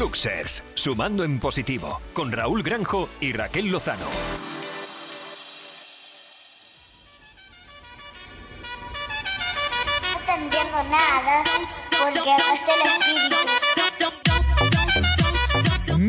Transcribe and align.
Fluxers, 0.00 0.62
sumando 0.76 1.24
en 1.24 1.38
positivo, 1.38 2.00
con 2.14 2.32
Raúl 2.32 2.62
Granjo 2.62 3.10
y 3.20 3.34
Raquel 3.34 3.66
Lozano. 3.66 4.06
No 10.00 10.18
te 10.24 10.32
entiendo 10.32 10.82
nada 10.84 11.44
porque 12.02 12.18
no 12.18 12.54
está 12.54 12.72
el 12.76 12.80
espíritu. 12.88 13.36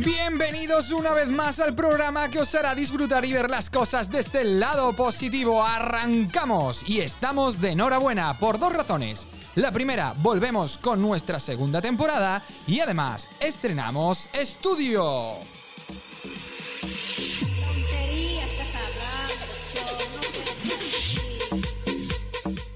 Bienvenidos 0.05 0.91
una 0.93 1.11
vez 1.11 1.27
más 1.27 1.59
al 1.59 1.75
programa 1.75 2.29
que 2.29 2.39
os 2.39 2.55
hará 2.55 2.73
disfrutar 2.73 3.25
y 3.25 3.33
ver 3.33 3.49
las 3.49 3.69
cosas 3.69 4.09
desde 4.09 4.39
el 4.39 4.61
lado 4.61 4.93
positivo. 4.93 5.65
Arrancamos 5.65 6.87
y 6.87 7.01
estamos 7.01 7.59
de 7.59 7.71
enhorabuena 7.71 8.39
por 8.39 8.57
dos 8.57 8.71
razones. 8.71 9.27
La 9.55 9.69
primera, 9.69 10.13
volvemos 10.17 10.77
con 10.77 11.01
nuestra 11.01 11.37
segunda 11.37 11.81
temporada 11.81 12.41
y 12.67 12.79
además 12.79 13.27
estrenamos 13.37 14.29
estudio. 14.33 15.33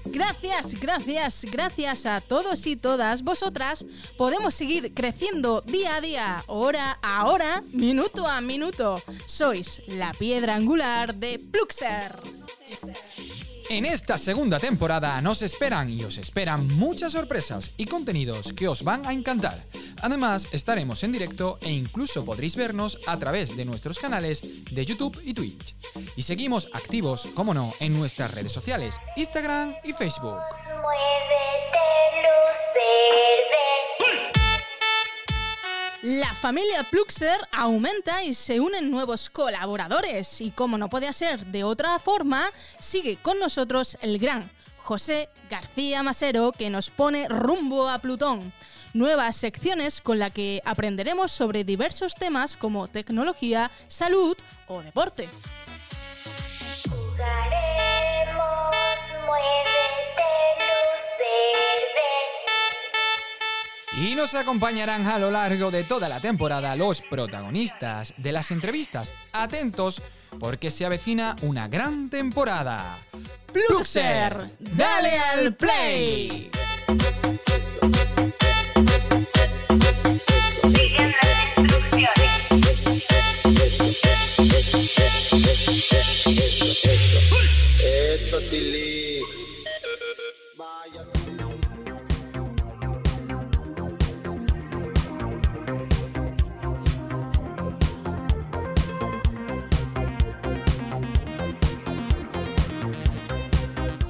Gracias, 0.04 0.78
gracias, 0.78 1.46
gracias 1.50 2.04
a 2.04 2.20
todos 2.20 2.66
y 2.66 2.76
todas 2.76 3.22
vosotras 3.22 3.86
podemos 4.18 4.54
seguir 4.54 4.92
creciendo 4.92 5.62
día 5.62 5.96
a 5.96 6.00
día, 6.02 6.44
hora 6.46 6.98
a 7.00 7.26
hora, 7.26 7.62
minuto 7.72 8.26
a 8.26 8.42
minuto. 8.42 9.02
Sois 9.24 9.82
la 9.88 10.12
piedra 10.12 10.54
angular 10.54 11.14
de 11.14 11.38
Pluxer. 11.38 12.16
En 13.68 13.84
esta 13.84 14.16
segunda 14.16 14.60
temporada 14.60 15.20
nos 15.20 15.42
esperan 15.42 15.90
y 15.90 16.04
os 16.04 16.18
esperan 16.18 16.68
muchas 16.76 17.12
sorpresas 17.12 17.72
y 17.76 17.86
contenidos 17.86 18.52
que 18.52 18.68
os 18.68 18.84
van 18.84 19.04
a 19.06 19.12
encantar. 19.12 19.64
Además, 20.02 20.46
estaremos 20.52 21.02
en 21.02 21.10
directo 21.10 21.58
e 21.60 21.72
incluso 21.72 22.24
podréis 22.24 22.54
vernos 22.54 22.98
a 23.08 23.18
través 23.18 23.56
de 23.56 23.64
nuestros 23.64 23.98
canales 23.98 24.42
de 24.70 24.86
YouTube 24.86 25.20
y 25.24 25.34
Twitch. 25.34 25.74
Y 26.14 26.22
seguimos 26.22 26.68
activos, 26.72 27.26
como 27.34 27.54
no, 27.54 27.72
en 27.80 27.98
nuestras 27.98 28.32
redes 28.34 28.52
sociales, 28.52 29.00
Instagram 29.16 29.74
y 29.82 29.92
Facebook. 29.94 30.38
La 36.06 36.32
familia 36.34 36.84
Pluxer 36.84 37.40
aumenta 37.50 38.22
y 38.22 38.32
se 38.32 38.60
unen 38.60 38.92
nuevos 38.92 39.28
colaboradores 39.28 40.40
y 40.40 40.52
como 40.52 40.78
no 40.78 40.88
podía 40.88 41.12
ser 41.12 41.44
de 41.46 41.64
otra 41.64 41.98
forma, 41.98 42.48
sigue 42.78 43.16
con 43.20 43.40
nosotros 43.40 43.98
el 44.00 44.20
gran 44.20 44.48
José 44.84 45.28
García 45.50 46.04
Masero 46.04 46.52
que 46.52 46.70
nos 46.70 46.90
pone 46.90 47.26
rumbo 47.28 47.88
a 47.88 47.98
Plutón. 47.98 48.52
Nuevas 48.94 49.34
secciones 49.34 50.00
con 50.00 50.20
la 50.20 50.30
que 50.30 50.62
aprenderemos 50.64 51.32
sobre 51.32 51.64
diversos 51.64 52.14
temas 52.14 52.56
como 52.56 52.86
tecnología, 52.86 53.72
salud 53.88 54.36
o 54.68 54.82
deporte. 54.82 55.28
Y 63.96 64.14
nos 64.14 64.34
acompañarán 64.34 65.06
a 65.06 65.18
lo 65.18 65.30
largo 65.30 65.70
de 65.70 65.82
toda 65.82 66.06
la 66.08 66.20
temporada 66.20 66.76
los 66.76 67.00
protagonistas 67.00 68.12
de 68.18 68.30
las 68.30 68.50
entrevistas. 68.50 69.14
Atentos, 69.32 70.02
porque 70.38 70.70
se 70.70 70.84
avecina 70.84 71.34
una 71.40 71.66
gran 71.66 72.10
temporada. 72.10 72.98
Pluxer, 73.52 74.50
dale 74.58 75.18
al 75.18 75.54
play. 75.54 76.50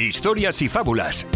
Historias 0.07 0.63
y 0.63 0.69
fábulas. 0.69 1.27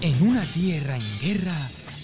En 0.00 0.22
una 0.22 0.42
tierra 0.46 0.96
en 0.96 1.18
guerra 1.20 1.52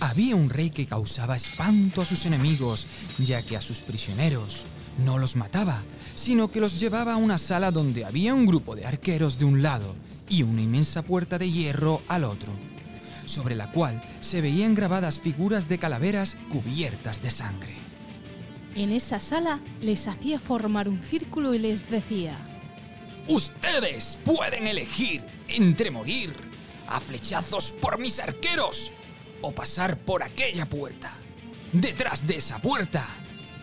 había 0.01 0.37
un 0.37 0.51
rey 0.51 0.69
que 0.69 0.85
causaba 0.85 1.35
espanto 1.35 2.03
a 2.03 2.05
sus 2.05 2.27
enemigos, 2.27 2.87
ya 3.17 3.41
que 3.41 3.57
a 3.57 3.63
sus 3.63 3.81
prisioneros 3.81 4.67
no 5.03 5.17
los 5.17 5.35
mataba, 5.35 5.83
sino 6.15 6.51
que 6.51 6.61
los 6.61 6.79
llevaba 6.79 7.15
a 7.15 7.17
una 7.17 7.39
sala 7.39 7.71
donde 7.71 8.05
había 8.05 8.35
un 8.35 8.45
grupo 8.45 8.77
de 8.77 8.85
arqueros 8.85 9.39
de 9.39 9.47
un 9.47 9.63
lado 9.63 9.95
y 10.29 10.43
una 10.43 10.61
inmensa 10.61 11.01
puerta 11.01 11.39
de 11.39 11.51
hierro 11.51 12.03
al 12.07 12.25
otro, 12.25 12.53
sobre 13.29 13.55
la 13.55 13.71
cual 13.71 14.01
se 14.21 14.41
veían 14.41 14.75
grabadas 14.75 15.21
figuras 15.21 15.69
de 15.69 15.79
calaveras 15.79 16.37
cubiertas 16.49 17.23
de 17.23 17.31
sangre. 17.31 17.75
En 18.75 18.93
esa 18.93 19.21
sala 19.21 19.61
les 19.81 20.07
hacía 20.09 20.39
formar 20.39 20.89
un 20.89 21.03
círculo 21.03 21.55
y 21.55 21.59
les 21.59 21.89
decía, 21.91 22.39
Ustedes 23.27 24.19
pueden 24.25 24.67
elegir 24.67 25.23
entre 25.49 25.91
morir 25.91 26.35
a 26.87 27.01
flechazos 27.01 27.73
por 27.73 27.99
mis 27.99 28.21
arqueros 28.21 28.93
o 29.43 29.53
pasar 29.53 29.99
por 29.99 30.23
aquella 30.23 30.67
puerta. 30.69 31.13
Detrás 31.73 32.27
de 32.27 32.39
esa 32.39 32.59
puerta, 32.61 33.07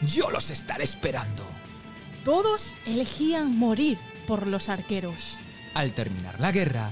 yo 0.04 0.30
los 0.30 0.52
estaré 0.52 0.84
esperando. 0.84 1.44
todos 2.24 2.76
elegían 2.86 3.58
morir 3.58 3.98
por 4.28 4.46
los 4.48 4.70
arqueros. 4.70 5.38
Al 5.74 5.94
terminar 5.94 6.40
la 6.40 6.52
guerra, 6.52 6.92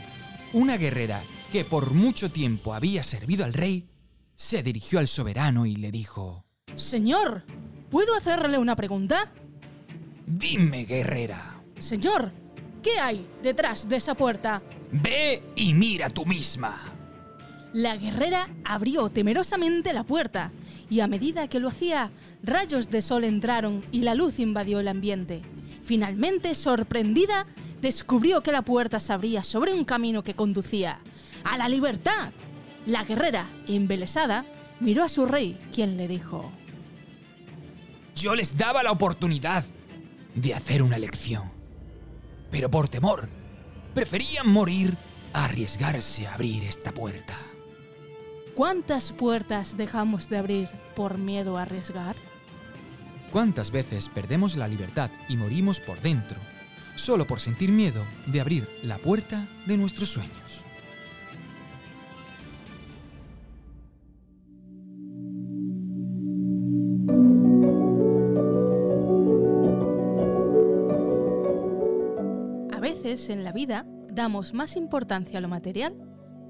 una 0.54 0.78
guerrera 0.78 1.22
que 1.54 1.64
por 1.64 1.92
mucho 1.92 2.32
tiempo 2.32 2.74
había 2.74 3.04
servido 3.04 3.46
al 3.46 3.54
rey, 3.54 3.88
se 4.34 4.64
dirigió 4.64 4.98
al 4.98 5.08
soberano 5.08 5.68
y 5.68 5.76
le 5.76 5.92
dijo, 5.92 6.44
Señor, 6.74 7.44
¿puedo 7.92 8.16
hacerle 8.16 8.58
una 8.58 8.76
pregunta? 8.76 9.32
Dime, 10.26 10.86
guerrera, 10.86 11.62
Señor, 11.78 12.32
¿qué 12.82 13.00
hay 13.00 13.28
detrás 13.44 13.88
de 13.88 13.98
esa 13.98 14.16
puerta? 14.16 14.64
ve 14.92 15.44
y 15.56 15.76
mira 15.76 16.10
tú 16.10 16.26
misma. 16.26 16.76
La 17.72 17.98
guerrera 17.98 18.50
abrió 18.66 19.12
temerosamente 19.12 19.94
la 19.94 20.06
puerta 20.06 20.52
y 20.90 21.02
a 21.02 21.08
medida 21.08 21.48
que 21.50 21.60
lo 21.60 21.68
hacía, 21.68 22.10
rayos 22.42 22.90
de 22.90 23.04
sol 23.04 23.26
entraron 23.26 23.84
y 23.92 24.02
la 24.02 24.16
luz 24.16 24.40
invadió 24.40 24.80
el 24.80 24.88
ambiente. 24.88 25.44
Finalmente, 25.84 26.56
sorprendida, 26.56 27.46
descubrió 27.80 28.42
que 28.42 28.52
la 28.52 28.64
puerta 28.64 29.00
se 29.00 29.14
abría 29.14 29.44
sobre 29.44 29.76
un 29.76 29.86
camino 29.86 30.24
que 30.24 30.34
conducía 30.34 31.00
a 31.44 31.58
la 31.58 31.70
libertad. 31.70 32.32
La 32.86 33.04
guerrera, 33.04 33.50
embelesada, 33.68 34.46
miró 34.80 35.04
a 35.04 35.10
su 35.10 35.26
rey, 35.26 35.58
quien 35.74 35.98
le 35.98 36.08
dijo, 36.08 36.52
Yo 38.16 38.36
les 38.36 38.58
daba 38.58 38.84
la 38.84 38.92
oportunidad 38.92 39.64
de 40.36 40.54
hacer 40.54 40.84
una 40.84 40.98
elección. 40.98 41.52
Pero 42.52 42.70
por 42.70 42.88
temor, 42.88 43.30
preferían 43.94 44.50
morir 44.50 44.96
a 45.34 45.46
arriesgarse 45.46 46.28
a 46.28 46.34
abrir 46.34 46.64
esta 46.64 46.94
puerta. 46.94 47.36
¿cuántas 48.54 49.12
puertas 49.12 49.78
dejamos 49.78 50.30
de 50.30 50.38
abrir 50.38 50.70
por 50.96 51.18
miedo 51.18 51.58
a 51.58 51.64
arriesgar? 51.64 52.16
¿Cuántas 53.32 53.72
veces 53.72 54.10
perdemos 54.10 54.56
la 54.56 54.68
libertad 54.68 55.10
y 55.28 55.38
morimos 55.38 55.80
por 55.80 56.00
dentro, 56.02 56.40
solo 56.96 57.26
por 57.26 57.40
sentir 57.40 57.72
miedo 57.72 58.04
de 58.28 58.42
abrir 58.42 58.70
la 58.84 59.00
puerta 59.00 59.48
de 59.66 59.78
nuestros 59.78 60.10
sueños? 60.10 60.63
Veces 73.14 73.30
en 73.30 73.44
la 73.44 73.52
vida 73.52 73.86
damos 74.12 74.56
más 74.56 74.76
importancia 74.76 75.38
a 75.38 75.42
lo 75.42 75.48
material 75.48 75.94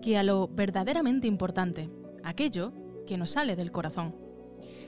que 0.02 0.18
a 0.18 0.24
lo 0.24 0.48
verdaderamente 0.48 1.28
importante, 1.28 1.90
aquello 2.24 2.72
que 3.06 3.18
nos 3.18 3.32
sale 3.32 3.58
del 3.58 3.70
corazón. 3.70 4.16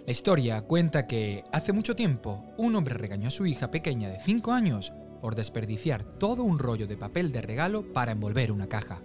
La 0.05 0.11
historia 0.13 0.61
cuenta 0.61 1.05
que 1.05 1.43
hace 1.51 1.73
mucho 1.73 1.93
tiempo 1.93 2.45
un 2.57 2.77
hombre 2.77 2.95
regañó 2.95 3.27
a 3.27 3.31
su 3.31 3.45
hija 3.45 3.71
pequeña 3.71 4.07
de 4.07 4.21
5 4.21 4.53
años 4.53 4.93
por 5.21 5.35
desperdiciar 5.35 6.05
todo 6.05 6.43
un 6.43 6.59
rollo 6.59 6.87
de 6.87 6.95
papel 6.95 7.33
de 7.33 7.41
regalo 7.41 7.91
para 7.91 8.13
envolver 8.13 8.53
una 8.53 8.67
caja. 8.67 9.01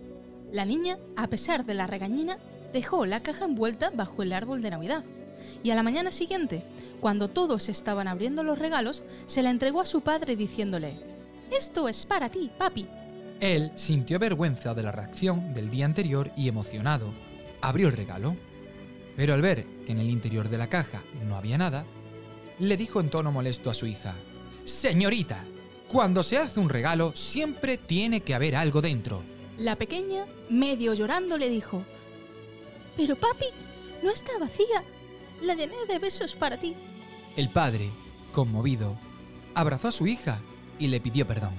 La 0.53 0.65
niña, 0.65 0.97
a 1.17 1.27
pesar 1.27 1.67
de 1.67 1.75
la 1.75 1.89
regañina, 1.89 2.39
dejó 2.73 3.05
la 3.05 3.25
caja 3.25 3.47
envuelta 3.47 3.91
bajo 3.91 4.23
el 4.23 4.33
árbol 4.33 4.63
de 4.63 4.71
Navidad. 4.71 5.05
y 5.65 5.71
a 5.71 5.75
la 5.75 5.83
mañana 5.83 6.13
siguiente, 6.13 6.63
cuando 7.01 7.29
todos 7.29 7.69
estaban 7.69 8.07
abriendo 8.07 8.45
los 8.45 8.59
regalos, 8.59 9.03
se 9.27 9.43
la 9.43 9.51
entregó 9.51 9.81
a 9.81 9.87
su 9.87 10.03
padre 10.03 10.37
diciéndole, 10.37 11.10
Esto 11.51 11.89
es 11.89 12.07
para 12.07 12.29
ti, 12.29 12.51
papi. 12.57 12.87
Él 13.41 13.73
sintió 13.75 14.19
vergüenza 14.19 14.75
de 14.75 14.83
la 14.83 14.93
reacción 14.93 15.53
del 15.53 15.71
día 15.71 15.87
anterior 15.87 16.31
y 16.37 16.49
emocionado, 16.49 17.13
abrió 17.61 17.89
el 17.89 17.97
regalo. 17.97 18.37
Pero 19.17 19.35
al 19.35 19.43
ver 19.43 19.67
que 19.85 19.93
en 19.93 19.99
el 19.99 20.11
interior 20.11 20.49
de 20.49 20.59
la 20.59 20.69
caja 20.69 21.03
no 21.27 21.37
había 21.37 21.59
nada, 21.59 21.85
le 22.59 22.77
dijo 22.77 23.01
en 23.01 23.11
tono 23.11 23.33
molesto 23.33 23.71
a 23.71 23.75
su 23.75 23.87
hija, 23.87 24.15
Señorita, 24.65 25.45
cuando 25.89 26.23
se 26.23 26.39
hace 26.39 26.61
un 26.61 26.69
regalo 26.69 27.13
siempre 27.17 27.79
tiene 27.79 28.21
que 28.21 28.35
haber 28.35 28.55
algo 28.55 28.81
dentro. 28.81 29.23
La 29.57 29.77
pequeña, 29.77 30.27
medio 30.49 30.95
llorando, 30.95 31.37
le 31.37 31.49
dijo, 31.49 31.85
Pero 32.97 33.17
papi, 33.17 33.47
no 34.03 34.11
está 34.11 34.39
vacía. 34.39 34.85
La 35.43 35.55
llené 35.55 35.87
de 35.89 35.99
besos 35.99 36.37
para 36.37 36.59
ti. 36.59 36.77
El 37.37 37.49
padre, 37.49 37.91
conmovido, 38.33 38.97
abrazó 39.55 39.89
a 39.89 39.93
su 39.93 40.07
hija 40.07 40.41
y 40.81 40.89
le 40.89 41.01
pidió 41.01 41.27
perdón. 41.27 41.53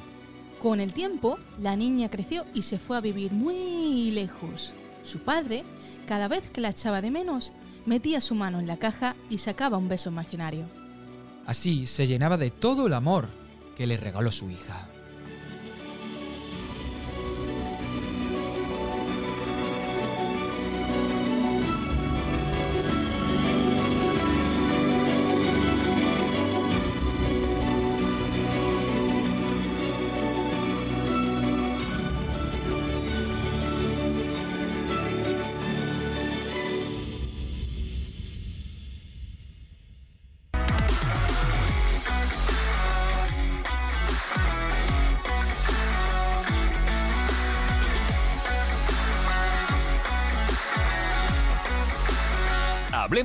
Con 0.59 0.81
el 0.81 0.93
tiempo, 0.93 1.39
la 1.59 1.77
niña 1.77 2.09
creció 2.09 2.45
y 2.53 2.63
se 2.63 2.77
fue 2.77 2.97
a 2.97 3.01
vivir 3.01 3.31
muy 3.31 4.11
lejos. 4.11 4.73
Su 5.03 5.19
padre, 5.19 5.63
cada 6.05 6.27
vez 6.27 6.49
que 6.49 6.61
la 6.61 6.69
echaba 6.69 7.01
de 7.01 7.09
menos, 7.09 7.53
metía 7.85 8.19
su 8.19 8.35
mano 8.35 8.59
en 8.59 8.67
la 8.67 8.77
caja 8.77 9.15
y 9.29 9.37
sacaba 9.37 9.77
un 9.77 9.87
beso 9.87 10.09
imaginario. 10.09 10.65
Así 11.45 11.87
se 11.87 12.05
llenaba 12.05 12.37
de 12.37 12.51
todo 12.51 12.87
el 12.87 12.93
amor 12.93 13.29
que 13.75 13.87
le 13.87 13.97
regaló 13.97 14.31
su 14.31 14.49
hija. 14.49 14.87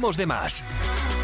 Hablemos 0.07 0.17
de. 0.17 1.16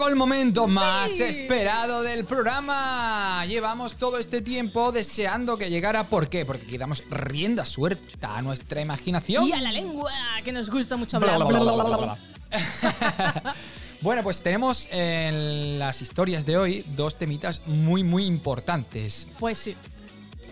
Llegó 0.00 0.08
el 0.08 0.16
momento 0.16 0.66
más 0.66 1.10
esperado 1.20 2.02
del 2.02 2.24
programa. 2.24 3.44
Llevamos 3.44 3.96
todo 3.96 4.16
este 4.16 4.40
tiempo 4.40 4.92
deseando 4.92 5.58
que 5.58 5.68
llegara. 5.68 6.04
¿Por 6.04 6.30
qué? 6.30 6.46
Porque 6.46 6.64
quedamos 6.64 7.04
rienda 7.10 7.66
suelta 7.66 8.34
a 8.34 8.40
nuestra 8.40 8.80
imaginación. 8.80 9.46
Y 9.46 9.52
a 9.52 9.60
la 9.60 9.72
lengua, 9.72 10.10
que 10.42 10.52
nos 10.52 10.70
gusta 10.70 10.96
mucho 10.96 11.20
Bla, 11.20 11.34
hablar. 11.34 11.48
bla, 11.48 11.60
bla, 11.60 11.84
bla, 11.84 11.96
bla, 11.96 12.16
bla. 12.50 13.54
bueno, 14.00 14.22
pues 14.22 14.42
tenemos 14.42 14.88
en 14.90 15.78
las 15.78 16.00
historias 16.00 16.46
de 16.46 16.56
hoy 16.56 16.82
dos 16.96 17.18
temitas 17.18 17.60
muy, 17.66 18.02
muy 18.02 18.24
importantes. 18.24 19.26
Pues 19.38 19.58
sí. 19.58 19.76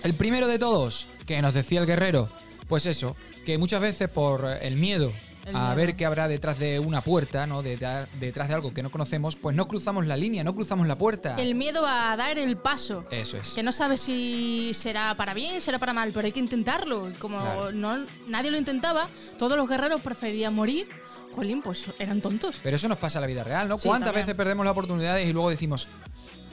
El 0.03 0.13
primero 0.13 0.47
de 0.47 0.59
todos, 0.59 1.07
que 1.25 1.41
nos 1.41 1.55
decía 1.55 1.81
el 1.81 1.87
guerrero, 1.87 2.29
pues 2.69 2.85
eso, 2.85 3.17
que 3.47 3.57
muchas 3.57 3.81
veces 3.81 4.11
por 4.11 4.45
el 4.61 4.75
miedo 4.75 5.11
a 5.55 5.75
ver 5.75 5.97
qué 5.97 6.05
habrá 6.07 6.29
detrás 6.29 6.59
de 6.59 6.79
una 6.79 7.03
puerta, 7.03 7.47
¿no? 7.47 7.63
De- 7.63 7.77
de- 7.77 8.07
detrás 8.21 8.49
de 8.49 8.55
algo 8.55 8.73
que 8.75 8.83
no 8.83 8.91
conocemos, 8.91 9.37
pues 9.37 9.55
no 9.57 9.69
cruzamos 9.69 10.07
la 10.07 10.17
línea, 10.17 10.45
no 10.45 10.55
cruzamos 10.55 10.87
la 10.87 10.97
puerta. 10.99 11.35
El 11.37 11.55
miedo 11.55 11.87
a 11.87 12.17
dar 12.17 12.39
el 12.39 12.57
paso. 12.57 13.05
Eso 13.11 13.37
es. 13.39 13.51
Que 13.51 13.63
no 13.63 13.73
sabes 13.73 14.01
si 14.01 14.73
será 14.75 15.17
para 15.17 15.35
bien, 15.35 15.61
será 15.61 15.79
para 15.79 15.93
mal, 15.93 16.11
pero 16.15 16.27
hay 16.27 16.33
que 16.33 16.41
intentarlo. 16.41 17.09
Y 17.11 17.13
como 17.15 17.41
Claro. 17.41 17.73
no, 17.73 18.07
nadie 18.27 18.51
lo 18.51 18.57
intentaba, 18.59 19.09
todos 19.39 19.57
los 19.57 19.69
guerreros 19.69 20.01
preferían 20.01 20.55
morir. 20.55 20.89
Jolín, 21.33 21.61
pues 21.63 21.85
eran 21.99 22.21
tontos. 22.21 22.59
Pero 22.63 22.75
eso 22.77 22.89
nos 22.89 22.99
pasa 22.99 23.19
en 23.19 23.23
la 23.23 23.27
vida 23.29 23.45
real, 23.45 23.69
¿no? 23.69 23.77
Sí, 23.79 23.87
¿Cuántas 23.87 24.09
también. 24.09 24.27
veces 24.27 24.37
perdemos 24.37 24.65
las 24.65 24.73
oportunidades 24.73 25.29
y 25.29 25.33
luego 25.33 25.51
decimos, 25.51 25.87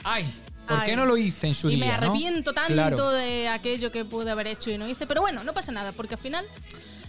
ay, 0.04 0.24
¿por 0.68 0.84
qué 0.84 0.94
no 0.94 1.06
lo 1.06 1.16
hice 1.16 1.46
en 1.48 1.54
su 1.54 1.70
y 1.70 1.76
día? 1.76 1.86
me 1.86 1.90
no?" 1.92 2.12
arrepiento 2.12 2.52
tanto 2.52 2.72
Claro. 2.74 3.10
de 3.10 3.48
aquello 3.48 3.90
que 3.90 4.04
pude 4.04 4.30
haber 4.30 4.46
hecho 4.48 4.70
y 4.70 4.78
no 4.78 4.86
hice. 4.86 5.06
Pero 5.06 5.22
bueno, 5.22 5.42
no 5.44 5.54
pasa 5.54 5.72
nada, 5.72 5.92
porque 5.92 6.14
al 6.14 6.20
final 6.20 6.44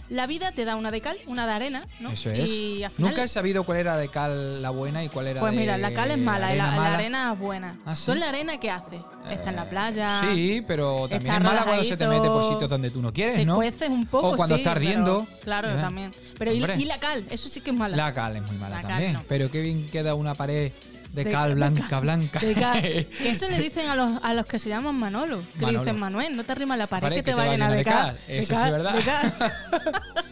la 0.08 0.26
vida 0.26 0.52
te 0.52 0.64
da 0.64 0.76
una 0.76 0.90
de 0.90 1.00
cal, 1.00 1.16
una 1.26 1.46
de 1.46 1.52
arena, 1.52 1.86
¿no? 2.00 2.10
Eso 2.10 2.30
es. 2.30 2.48
Y 2.48 2.82
al 2.84 2.90
final, 2.90 3.10
Nunca 3.10 3.24
he 3.24 3.28
sabido 3.28 3.64
cuál 3.64 3.78
era 3.78 3.96
de 3.96 4.08
cal 4.08 4.62
la 4.62 4.70
buena 4.70 5.04
y 5.04 5.08
cuál 5.08 5.26
era 5.26 5.40
Pues 5.40 5.52
de 5.52 5.58
mira, 5.58 5.76
la 5.78 5.92
cal 5.92 6.10
es 6.10 6.18
mala, 6.18 6.54
y 6.54 6.58
la, 6.58 6.94
arena 6.94 7.32
es 7.34 7.38
buena. 7.38 7.76
¿Ah, 7.84 7.94
sí? 7.94 8.06
¿Tú 8.06 8.12
en 8.12 8.20
la 8.20 8.28
arena 8.30 8.58
qué 8.58 8.70
haces? 8.70 9.00
Está 9.30 9.50
en 9.50 9.56
la 9.56 9.64
Eh, 9.64 9.68
playa. 9.68 10.20
Sí, 10.32 10.64
pero 10.66 11.08
también 11.08 11.34
es 11.34 11.40
mala 11.42 11.62
cuando 11.64 11.84
se 11.84 11.96
te 11.96 12.06
mete 12.08 12.26
por 12.28 12.42
sitios 12.48 12.70
donde 12.70 12.90
tú 12.90 13.02
no 13.02 13.12
quieres, 13.12 13.36
Te 13.36 13.44
¿no? 13.44 13.56
cueces 13.56 13.90
un 13.90 14.06
poco, 14.06 14.30
O 14.30 14.36
cuando 14.36 14.54
sí, 14.54 14.62
está 14.62 14.72
ardiendo. 14.72 15.26
pero- 15.28 15.40
claro, 15.42 15.68
también. 15.80 16.10
Pero 16.38 16.52
y, 16.52 16.84
la 16.86 16.98
cal, 16.98 17.24
eso 17.30 17.48
sí 17.48 17.60
que 17.60 17.70
es 17.70 17.76
mala. 17.76 17.96
La 17.96 18.14
cal 18.14 18.36
es 18.36 18.42
muy 18.42 18.56
mala 18.56 18.80
La 18.82 18.88
también. 18.88 19.12
no. 19.12 19.24
Pero 19.28 19.50
qué 19.50 19.60
bien 19.60 19.86
queda 19.90 20.14
una 20.14 20.34
pared 20.34 20.72
de, 21.12 21.24
De 21.24 21.30
cal 21.30 21.54
blanca, 21.54 21.86
cal- 21.88 22.00
blanca. 22.02 22.38
De 22.40 22.54
cal. 22.54 22.80
que 22.82 23.30
eso 23.30 23.48
le 23.48 23.58
dicen 23.58 23.88
a 23.88 23.96
los, 23.96 24.22
a 24.22 24.34
los 24.34 24.46
que 24.46 24.58
se 24.58 24.68
llaman 24.68 24.94
Manolo. 24.94 25.42
Que 25.58 25.60
Manolo. 25.66 25.80
dicen, 25.84 25.98
Manuel, 26.00 26.36
no 26.36 26.44
te 26.44 26.52
arrima 26.52 26.76
la 26.76 26.86
pared, 26.86 27.02
Pared 27.02 27.16
que 27.16 27.22
te 27.22 27.34
va 27.34 27.42
a 27.44 27.48
llenar 27.48 27.72
de 27.72 27.84
cal. 27.84 28.18
De 28.26 28.38
Eso 28.38 28.48
sí 28.48 28.54
cal, 28.54 28.66
es 28.66 28.72
verdad. 28.72 28.94
de 28.94 29.02
cal. 29.04 29.52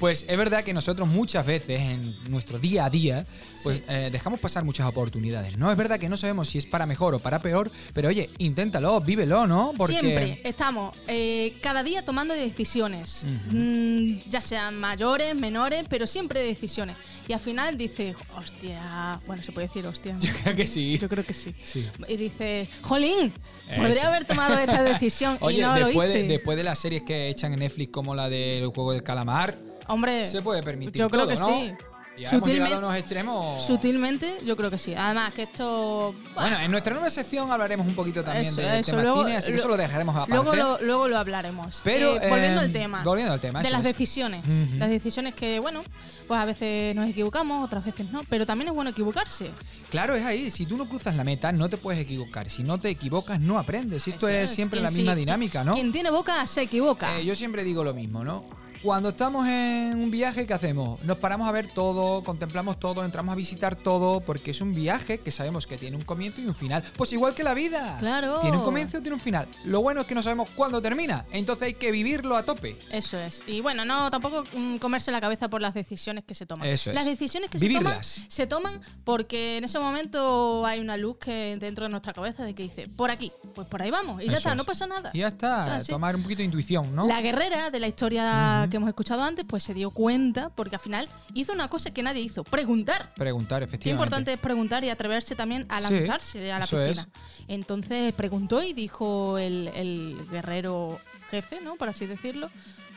Pues 0.00 0.24
es 0.26 0.36
verdad 0.38 0.64
que 0.64 0.72
nosotros 0.72 1.06
muchas 1.08 1.44
veces 1.44 1.78
en 1.78 2.30
nuestro 2.30 2.58
día 2.58 2.86
a 2.86 2.90
día 2.90 3.26
pues 3.62 3.82
eh, 3.86 4.08
dejamos 4.10 4.40
pasar 4.40 4.64
muchas 4.64 4.86
oportunidades, 4.86 5.58
¿no? 5.58 5.70
Es 5.70 5.76
verdad 5.76 6.00
que 6.00 6.08
no 6.08 6.16
sabemos 6.16 6.48
si 6.48 6.56
es 6.56 6.64
para 6.64 6.86
mejor 6.86 7.14
o 7.14 7.18
para 7.18 7.42
peor, 7.42 7.70
pero 7.92 8.08
oye, 8.08 8.30
inténtalo, 8.38 8.98
vívelo, 9.02 9.46
¿no? 9.46 9.74
Porque 9.76 10.00
Siempre 10.00 10.40
estamos 10.42 10.96
eh, 11.06 11.52
cada 11.60 11.82
día 11.82 12.02
tomando 12.02 12.32
decisiones. 12.32 13.26
Mm, 13.50 14.20
ya 14.30 14.40
sean 14.40 14.80
mayores, 14.80 15.34
menores, 15.34 15.84
pero 15.90 16.06
siempre 16.06 16.40
decisiones. 16.42 16.96
Y 17.28 17.34
al 17.34 17.40
final 17.40 17.76
dices, 17.76 18.16
hostia, 18.34 19.20
bueno, 19.26 19.42
se 19.42 19.52
puede 19.52 19.66
decir 19.66 19.86
hostia. 19.86 20.16
Yo 20.20 20.32
creo 20.42 20.56
que 20.56 20.66
sí. 20.66 20.98
Yo 20.98 21.10
creo 21.10 21.24
que 21.24 21.34
sí. 21.34 21.54
Sí. 21.62 21.86
Y 22.08 22.16
dices, 22.16 22.70
jolín, 22.80 23.34
Eso. 23.70 23.82
podría 23.82 24.08
haber 24.08 24.24
tomado 24.24 24.58
esta 24.58 24.82
decisión 24.92 25.36
Oye, 25.42 25.58
y 25.58 25.60
no 25.60 25.78
lo 25.78 25.90
hice. 25.90 26.08
de, 26.08 26.22
después 26.22 26.56
de 26.56 26.64
las 26.64 26.78
series 26.78 27.02
que 27.02 27.28
echan 27.28 27.52
en 27.52 27.58
Netflix 27.58 27.92
como 27.92 28.14
la 28.14 28.30
del 28.30 28.66
juego 28.68 28.92
del 28.92 29.02
calamar, 29.02 29.54
Hombre, 29.88 30.26
se 30.26 30.42
puede 30.42 30.62
permitir 30.62 31.00
yo 31.00 31.08
creo 31.10 31.26
todo, 31.26 31.34
que 31.34 31.40
¿no? 31.40 31.46
sí. 31.46 31.74
Ya 32.18 32.28
hemos 32.28 32.48
llegado 32.48 32.74
a 32.74 32.78
unos 32.80 32.94
extremos. 32.96 33.62
Sutilmente, 33.64 34.36
yo 34.44 34.54
creo 34.54 34.68
que 34.70 34.76
sí. 34.76 34.94
Además, 34.94 35.32
que 35.32 35.44
esto. 35.44 36.14
Bueno, 36.34 36.58
en 36.60 36.70
nuestra 36.70 36.92
nueva 36.92 37.08
sección 37.08 37.50
hablaremos 37.50 37.86
un 37.86 37.94
poquito 37.94 38.22
también 38.22 38.44
Eso, 38.44 38.60
del 38.60 38.80
eso, 38.80 38.90
tema 38.90 39.02
luego- 39.04 39.20
cine, 39.22 39.36
así 39.38 39.50
que 39.52 39.56
eso 39.56 39.68
lo- 39.68 39.76
dejaremos 39.78 40.14
aparte. 40.14 40.34
Luego 40.34 40.54
lo, 40.54 40.78
luego 40.82 41.08
lo 41.08 41.16
hablaremos. 41.16 41.80
Pero, 41.82 42.16
Eh, 42.20 42.28
volviendo 42.28 42.60
eh, 42.60 42.64
al 42.64 42.72
tema. 42.72 43.02
volviendo 43.04 43.32
al 43.32 43.40
tema, 43.40 43.62
De 43.62 43.70
las 43.70 43.80
es. 43.80 43.86
decisiones. 43.86 44.44
Ujú. 44.44 44.76
Las 44.76 44.90
decisiones 44.90 45.34
que, 45.34 45.60
bueno, 45.60 45.82
pues 46.28 46.38
a 46.38 46.44
veces 46.44 46.94
nos 46.94 47.08
equivocamos, 47.08 47.64
otras 47.64 47.86
veces 47.86 48.10
no. 48.10 48.20
Pero 48.28 48.44
también 48.44 48.68
es 48.68 48.74
bueno 48.74 48.90
equivocarse. 48.90 49.50
Claro, 49.88 50.14
es 50.14 50.22
ahí. 50.26 50.50
Si 50.50 50.66
tú 50.66 50.76
no 50.76 50.84
cruzas 50.86 51.16
la 51.16 51.24
meta, 51.24 51.52
no 51.52 51.70
te 51.70 51.78
puedes 51.78 52.02
equivocar. 52.02 52.50
Si 52.50 52.62
no 52.64 52.76
te 52.76 52.90
equivocas, 52.90 53.40
no 53.40 53.58
aprendes. 53.58 54.06
Esto 54.08 54.28
Eso 54.28 54.36
es 54.36 54.50
siempre 54.50 54.80
la 54.80 54.90
misma 54.90 55.14
sí- 55.14 55.20
dinámica, 55.20 55.64
¿no? 55.64 55.72
Quien 55.72 55.90
tiene 55.90 56.10
boca 56.10 56.44
se 56.46 56.60
equivoca. 56.62 57.18
Eh, 57.18 57.24
yo 57.24 57.34
siempre 57.34 57.64
digo 57.64 57.82
lo 57.82 57.94
mismo, 57.94 58.22
¿no? 58.24 58.59
Cuando 58.82 59.10
estamos 59.10 59.46
en 59.46 60.00
un 60.00 60.10
viaje, 60.10 60.46
¿qué 60.46 60.54
hacemos? 60.54 61.02
Nos 61.02 61.18
paramos 61.18 61.46
a 61.46 61.52
ver 61.52 61.68
todo, 61.68 62.24
contemplamos 62.24 62.80
todo, 62.80 63.04
entramos 63.04 63.34
a 63.34 63.36
visitar 63.36 63.76
todo, 63.76 64.20
porque 64.20 64.52
es 64.52 64.62
un 64.62 64.74
viaje 64.74 65.18
que 65.18 65.30
sabemos 65.30 65.66
que 65.66 65.76
tiene 65.76 65.98
un 65.98 66.02
comienzo 66.02 66.40
y 66.40 66.46
un 66.46 66.54
final. 66.54 66.82
Pues 66.96 67.12
igual 67.12 67.34
que 67.34 67.44
la 67.44 67.52
vida. 67.52 67.98
Claro. 67.98 68.40
Tiene 68.40 68.56
un 68.56 68.64
comienzo 68.64 68.96
y 68.96 69.00
tiene 69.02 69.16
un 69.16 69.20
final. 69.20 69.46
Lo 69.66 69.82
bueno 69.82 70.00
es 70.00 70.06
que 70.06 70.14
no 70.14 70.22
sabemos 70.22 70.48
cuándo 70.56 70.80
termina, 70.80 71.26
entonces 71.30 71.66
hay 71.66 71.74
que 71.74 71.90
vivirlo 71.90 72.36
a 72.36 72.44
tope. 72.44 72.78
Eso 72.90 73.18
es. 73.18 73.42
Y 73.46 73.60
bueno, 73.60 73.84
no 73.84 74.10
tampoco 74.10 74.44
mm, 74.54 74.76
comerse 74.76 75.12
la 75.12 75.20
cabeza 75.20 75.48
por 75.48 75.60
las 75.60 75.74
decisiones 75.74 76.24
que 76.24 76.32
se 76.32 76.46
toman. 76.46 76.66
Eso 76.66 76.88
es. 76.88 76.96
Las 76.96 77.04
decisiones 77.04 77.50
que 77.50 77.58
Vivirlas. 77.58 78.06
se 78.28 78.46
toman 78.46 78.72
se 78.72 78.78
toman 78.78 79.04
porque 79.04 79.58
en 79.58 79.64
ese 79.64 79.78
momento 79.78 80.64
hay 80.64 80.80
una 80.80 80.96
luz 80.96 81.18
que 81.18 81.58
dentro 81.60 81.84
de 81.84 81.90
nuestra 81.90 82.14
cabeza 82.14 82.44
de 82.44 82.54
que 82.54 82.62
dice, 82.62 82.88
por 82.88 83.10
aquí, 83.10 83.30
pues 83.54 83.68
por 83.68 83.82
ahí 83.82 83.90
vamos. 83.90 84.22
Y 84.22 84.28
ya 84.30 84.38
está, 84.38 84.52
es. 84.52 84.56
no 84.56 84.64
pasa 84.64 84.86
nada. 84.86 85.10
Y 85.12 85.18
ya 85.18 85.28
está, 85.28 85.82
sí. 85.82 85.92
tomar 85.92 86.16
un 86.16 86.22
poquito 86.22 86.38
de 86.38 86.44
intuición, 86.44 86.94
¿no? 86.94 87.06
La 87.06 87.20
guerrera 87.20 87.68
de 87.68 87.78
la 87.78 87.86
historia 87.86 88.69
que 88.70 88.76
hemos 88.76 88.88
escuchado 88.88 89.22
antes, 89.22 89.44
pues 89.46 89.62
se 89.62 89.74
dio 89.74 89.90
cuenta 89.90 90.50
porque 90.50 90.76
al 90.76 90.80
final 90.80 91.08
hizo 91.34 91.52
una 91.52 91.68
cosa 91.68 91.90
que 91.90 92.02
nadie 92.02 92.22
hizo, 92.22 92.44
preguntar. 92.44 93.12
Preguntar, 93.14 93.60
Qué 93.60 93.64
efectivamente. 93.66 93.90
importante 94.04 94.32
es 94.32 94.38
preguntar 94.38 94.84
y 94.84 94.88
atreverse 94.90 95.34
también 95.36 95.66
a 95.68 95.80
Sí, 95.82 95.92
lanzarse 95.94 96.52
a 96.52 96.58
la 96.60 96.66
piscina. 96.66 97.08
Entonces 97.48 98.12
preguntó 98.14 98.62
y 98.62 98.72
dijo 98.72 99.38
el, 99.38 99.68
el 99.74 100.16
guerrero 100.30 100.98
jefe, 101.30 101.60
¿no? 101.60 101.76
Por 101.76 101.88
así 101.88 102.06
decirlo. 102.06 102.48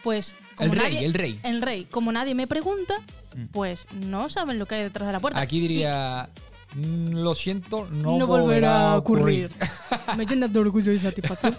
Pues 0.03 0.35
como 0.55 0.73
El 0.73 0.79
rey, 0.79 0.97
el 1.05 1.13
rey. 1.13 1.39
El 1.43 1.61
rey, 1.61 1.85
como 1.85 2.11
nadie 2.11 2.35
me 2.35 2.47
pregunta, 2.47 2.95
Mm. 3.35 3.45
pues 3.47 3.87
no 3.93 4.29
saben 4.29 4.59
lo 4.59 4.65
que 4.67 4.75
hay 4.75 4.83
detrás 4.83 5.07
de 5.07 5.13
la 5.13 5.19
puerta. 5.19 5.39
Aquí 5.39 5.59
diría, 5.59 6.29
"Mm, 6.75 7.13
lo 7.15 7.33
siento, 7.33 7.87
no, 7.89 8.17
no, 8.19 8.27
volverá 8.27 8.91
a 8.91 8.97
ocurrir. 8.97 9.49
Me 10.17 10.25
llena 10.27 10.47
de 10.47 10.59
orgullo 10.59 10.91
y 10.91 10.99
satisfacción. 10.99 11.55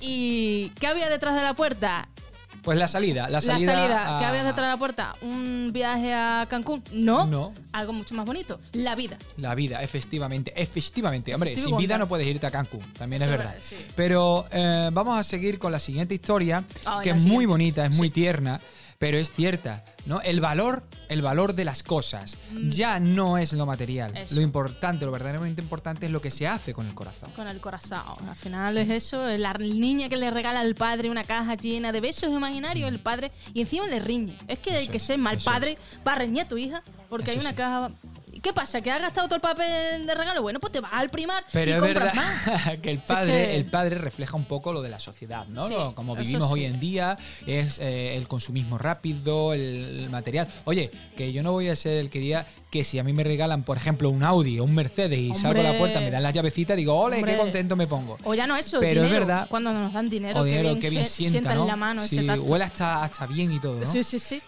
¿Y 0.00 0.68
qué 0.78 0.86
había 0.86 1.08
detrás 1.08 1.34
de 1.34 1.42
la 1.42 1.54
puerta? 1.54 2.08
Pues 2.62 2.78
la 2.78 2.88
salida, 2.88 3.22
la 3.24 3.30
La 3.30 3.40
salida. 3.40 3.74
salida. 3.74 4.16
a- 4.16 4.18
¿Qué 4.18 4.24
había 4.26 4.44
detrás 4.44 4.66
de 4.66 4.72
la 4.72 4.76
puerta? 4.76 5.14
¿Un 5.22 5.70
viaje 5.72 6.12
a 6.12 6.46
Cancún? 6.48 6.82
No. 6.92 7.26
No. 7.26 7.52
Algo 7.72 7.92
mucho 7.92 8.14
más 8.14 8.26
bonito. 8.26 8.58
La 8.72 8.94
vida. 8.94 9.16
La 9.38 9.54
vida, 9.54 9.82
efectivamente, 9.82 10.52
efectivamente. 10.54 11.34
Hombre, 11.34 11.52
Efectivo 11.52 11.76
sin 11.78 11.86
vida 11.86 11.96
no 11.98 12.06
puedes 12.08 12.26
irte 12.26 12.46
a 12.46 12.50
Cancún, 12.50 12.80
también 12.98 13.22
es 13.22 13.28
verdad. 13.28 13.54
sí. 13.62 13.76
Pero 13.96 14.46
eh, 14.50 14.90
vamos 14.92 15.18
a 15.18 15.22
seguir 15.22 15.58
con 15.58 15.72
la 15.72 15.78
siguiente 15.78 16.14
historia, 16.14 16.64
que 17.02 17.10
es 17.10 17.22
muy 17.24 17.46
bonita, 17.46 17.86
es 17.86 17.92
muy 17.92 18.10
tierna, 18.10 18.60
pero 19.00 19.16
es 19.16 19.32
cierta, 19.32 19.82
¿no? 20.04 20.20
El 20.20 20.42
valor, 20.42 20.82
el 21.08 21.22
valor 21.22 21.54
de 21.54 21.64
las 21.64 21.82
cosas 21.82 22.36
ya 22.68 23.00
no 23.00 23.38
es 23.38 23.54
lo 23.54 23.64
material. 23.64 24.12
Mm. 24.12 24.16
Eso. 24.18 24.34
Lo 24.34 24.42
importante, 24.42 25.06
lo 25.06 25.10
verdaderamente 25.10 25.62
importante 25.62 26.04
es 26.04 26.12
lo 26.12 26.20
que 26.20 26.30
se 26.30 26.46
hace 26.46 26.74
con 26.74 26.86
el 26.86 26.92
corazón. 26.92 27.32
Con 27.32 27.48
el 27.48 27.62
corazón. 27.62 28.28
Al 28.28 28.36
final 28.36 28.76
es 28.76 28.90
eso. 28.90 29.26
La 29.38 29.54
niña 29.54 30.10
que 30.10 30.18
le 30.18 30.28
regala 30.28 30.60
al 30.60 30.74
padre 30.74 31.08
una 31.08 31.24
caja 31.24 31.54
llena 31.54 31.92
de 31.92 32.00
besos 32.02 32.30
imaginarios, 32.30 32.90
el 32.90 33.00
padre, 33.00 33.32
y 33.54 33.62
encima 33.62 33.86
le 33.86 34.00
riñe. 34.00 34.36
Es 34.48 34.58
que 34.58 34.72
hay 34.72 34.88
que 34.88 34.98
es, 34.98 35.02
ser 35.02 35.16
mal 35.16 35.38
padre 35.42 35.78
para 36.04 36.18
reñir 36.18 36.42
a 36.42 36.48
tu 36.48 36.58
hija, 36.58 36.82
porque 37.08 37.30
Eso 37.30 37.40
hay 37.40 37.46
una 37.46 37.50
sí. 37.50 37.56
caja. 37.56 37.90
¿Y 38.40 38.42
¿Qué 38.42 38.54
pasa? 38.54 38.80
¿Que 38.80 38.90
has 38.90 39.02
gastado 39.02 39.26
todo 39.28 39.36
el 39.36 39.42
papel 39.42 40.06
de 40.06 40.14
regalo? 40.14 40.40
Bueno, 40.40 40.60
pues 40.60 40.72
te 40.72 40.80
vas 40.80 40.94
al 40.94 41.10
primar 41.10 41.44
Pero 41.52 41.72
y 41.72 41.74
es 41.74 41.80
compras 41.80 42.14
verdad 42.14 42.24
más. 42.66 42.78
que 42.82 42.90
el 42.90 42.98
padre, 43.00 43.54
el 43.56 43.66
padre 43.66 43.96
refleja 43.98 44.34
un 44.34 44.46
poco 44.46 44.72
lo 44.72 44.80
de 44.80 44.88
la 44.88 44.98
sociedad, 44.98 45.46
¿no? 45.48 45.68
Sí, 45.68 45.74
Lo- 45.74 45.94
Como 45.94 46.14
eso 46.14 46.22
vivimos 46.22 46.50
hoy 46.50 46.64
en 46.64 46.80
día, 46.80 47.18
es 47.46 47.76
eh, 47.80 48.16
el 48.16 48.26
consumismo 48.28 48.78
rápido, 48.78 49.52
el, 49.52 50.08
material. 50.10 50.48
Oye, 50.64 50.90
que 51.18 51.34
yo 51.34 51.42
no 51.42 51.52
voy 51.52 51.68
a 51.68 51.76
ser 51.76 51.98
el 51.98 52.08
que 52.08 52.18
diga 52.18 52.46
que 52.70 52.82
si 52.82 52.98
a 52.98 53.04
mí 53.04 53.12
me 53.12 53.24
regalan, 53.24 53.62
por 53.62 53.76
ejemplo, 53.76 54.08
un 54.08 54.22
Audi 54.22 54.58
o 54.58 54.64
un 54.64 54.74
Mercedes 54.74 55.18
y 55.18 55.34
salgo 55.34 55.60
a 55.60 55.64
la 55.64 55.70
Hombre. 55.72 55.78
puerta, 55.80 56.00
me 56.00 56.10
dan 56.10 56.22
las 56.22 56.32
llavecitas, 56.34 56.78
digo, 56.78 56.94
ole, 56.94 57.16
Hombre. 57.16 57.32
qué 57.32 57.38
contento 57.38 57.76
me 57.76 57.86
pongo. 57.86 58.16
O 58.24 58.32
ya 58.32 58.46
no 58.46 58.56
eso, 58.56 58.80
Pero 58.80 59.02
es 59.02 59.06
dinero. 59.08 59.26
verdad- 59.26 59.48
Cuando 59.50 59.70
nos 59.72 59.92
dan 59.92 60.08
dinero, 60.08 60.40
o 60.40 60.44
dinero, 60.44 60.74
qué 60.76 60.80
qué 60.80 60.90
bien, 60.90 61.04
se- 61.04 61.10
sienta, 61.28 61.52
en 61.52 61.58
¿no? 61.58 61.66
la 61.66 61.76
mano 61.76 62.08
Sí, 62.08 62.16
ese 62.16 62.26
tacto. 62.26 62.42
huele 62.44 62.64
hasta, 62.64 63.02
hasta 63.04 63.26
bien 63.26 63.52
y 63.52 63.60
todo, 63.60 63.80
¿no? 63.80 63.84
Sí, 63.86 64.02
sí, 64.02 64.18
sí. 64.18 64.40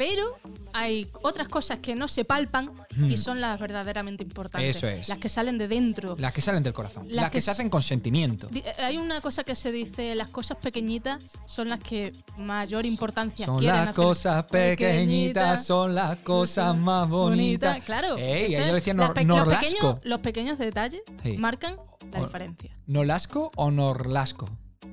Pero 0.00 0.38
hay 0.72 1.10
otras 1.22 1.46
cosas 1.48 1.80
que 1.80 1.94
no 1.94 2.08
se 2.08 2.24
palpan 2.24 2.70
y 3.06 3.18
son 3.18 3.38
las 3.42 3.60
verdaderamente 3.60 4.24
importantes. 4.24 4.76
Eso 4.76 4.88
es. 4.88 5.10
Las 5.10 5.18
que 5.18 5.28
salen 5.28 5.58
de 5.58 5.68
dentro. 5.68 6.16
Las 6.18 6.32
que 6.32 6.40
salen 6.40 6.62
del 6.62 6.72
corazón. 6.72 7.04
Las 7.08 7.16
Las, 7.16 7.30
que, 7.30 7.36
que 7.36 7.42
se 7.42 7.50
hacen 7.50 7.68
con 7.68 7.82
sentimiento. 7.82 8.48
Eh, 8.54 8.62
Hay 8.78 8.96
una 8.96 9.20
cosa 9.20 9.44
que 9.44 9.54
se 9.54 9.70
dice, 9.72 10.14
las 10.14 10.30
cosas 10.30 10.56
pequeñitas 10.56 11.22
son 11.44 11.68
las 11.68 11.80
que 11.80 12.14
mayor 12.38 12.86
importancia 12.86 13.44
Son 13.44 13.58
quieren 13.58 13.76
las 13.76 13.88
hacer. 13.88 13.94
cosas 13.94 14.44
pequeñitas, 14.46 15.66
son 15.66 15.94
las 15.94 16.18
cosas 16.20 16.74
más 16.74 17.06
bonitas. 17.06 17.74
Bonita, 17.74 17.84
claro. 17.84 18.16
Ey, 18.16 18.50
yo 18.52 18.72
decía 18.72 18.94
nor- 18.94 19.12
pe- 19.12 19.24
los, 19.24 19.46
pequeños, 19.48 19.98
los 20.02 20.20
pequeños 20.20 20.58
detalles 20.58 21.02
Sí. 21.22 21.36
marcan 21.36 21.76
la 22.10 22.20
O- 22.20 22.24
diferencia. 22.24 22.74
¿Nolasco 22.86 23.50
o 23.54 23.70
Norlasco? 23.70 24.48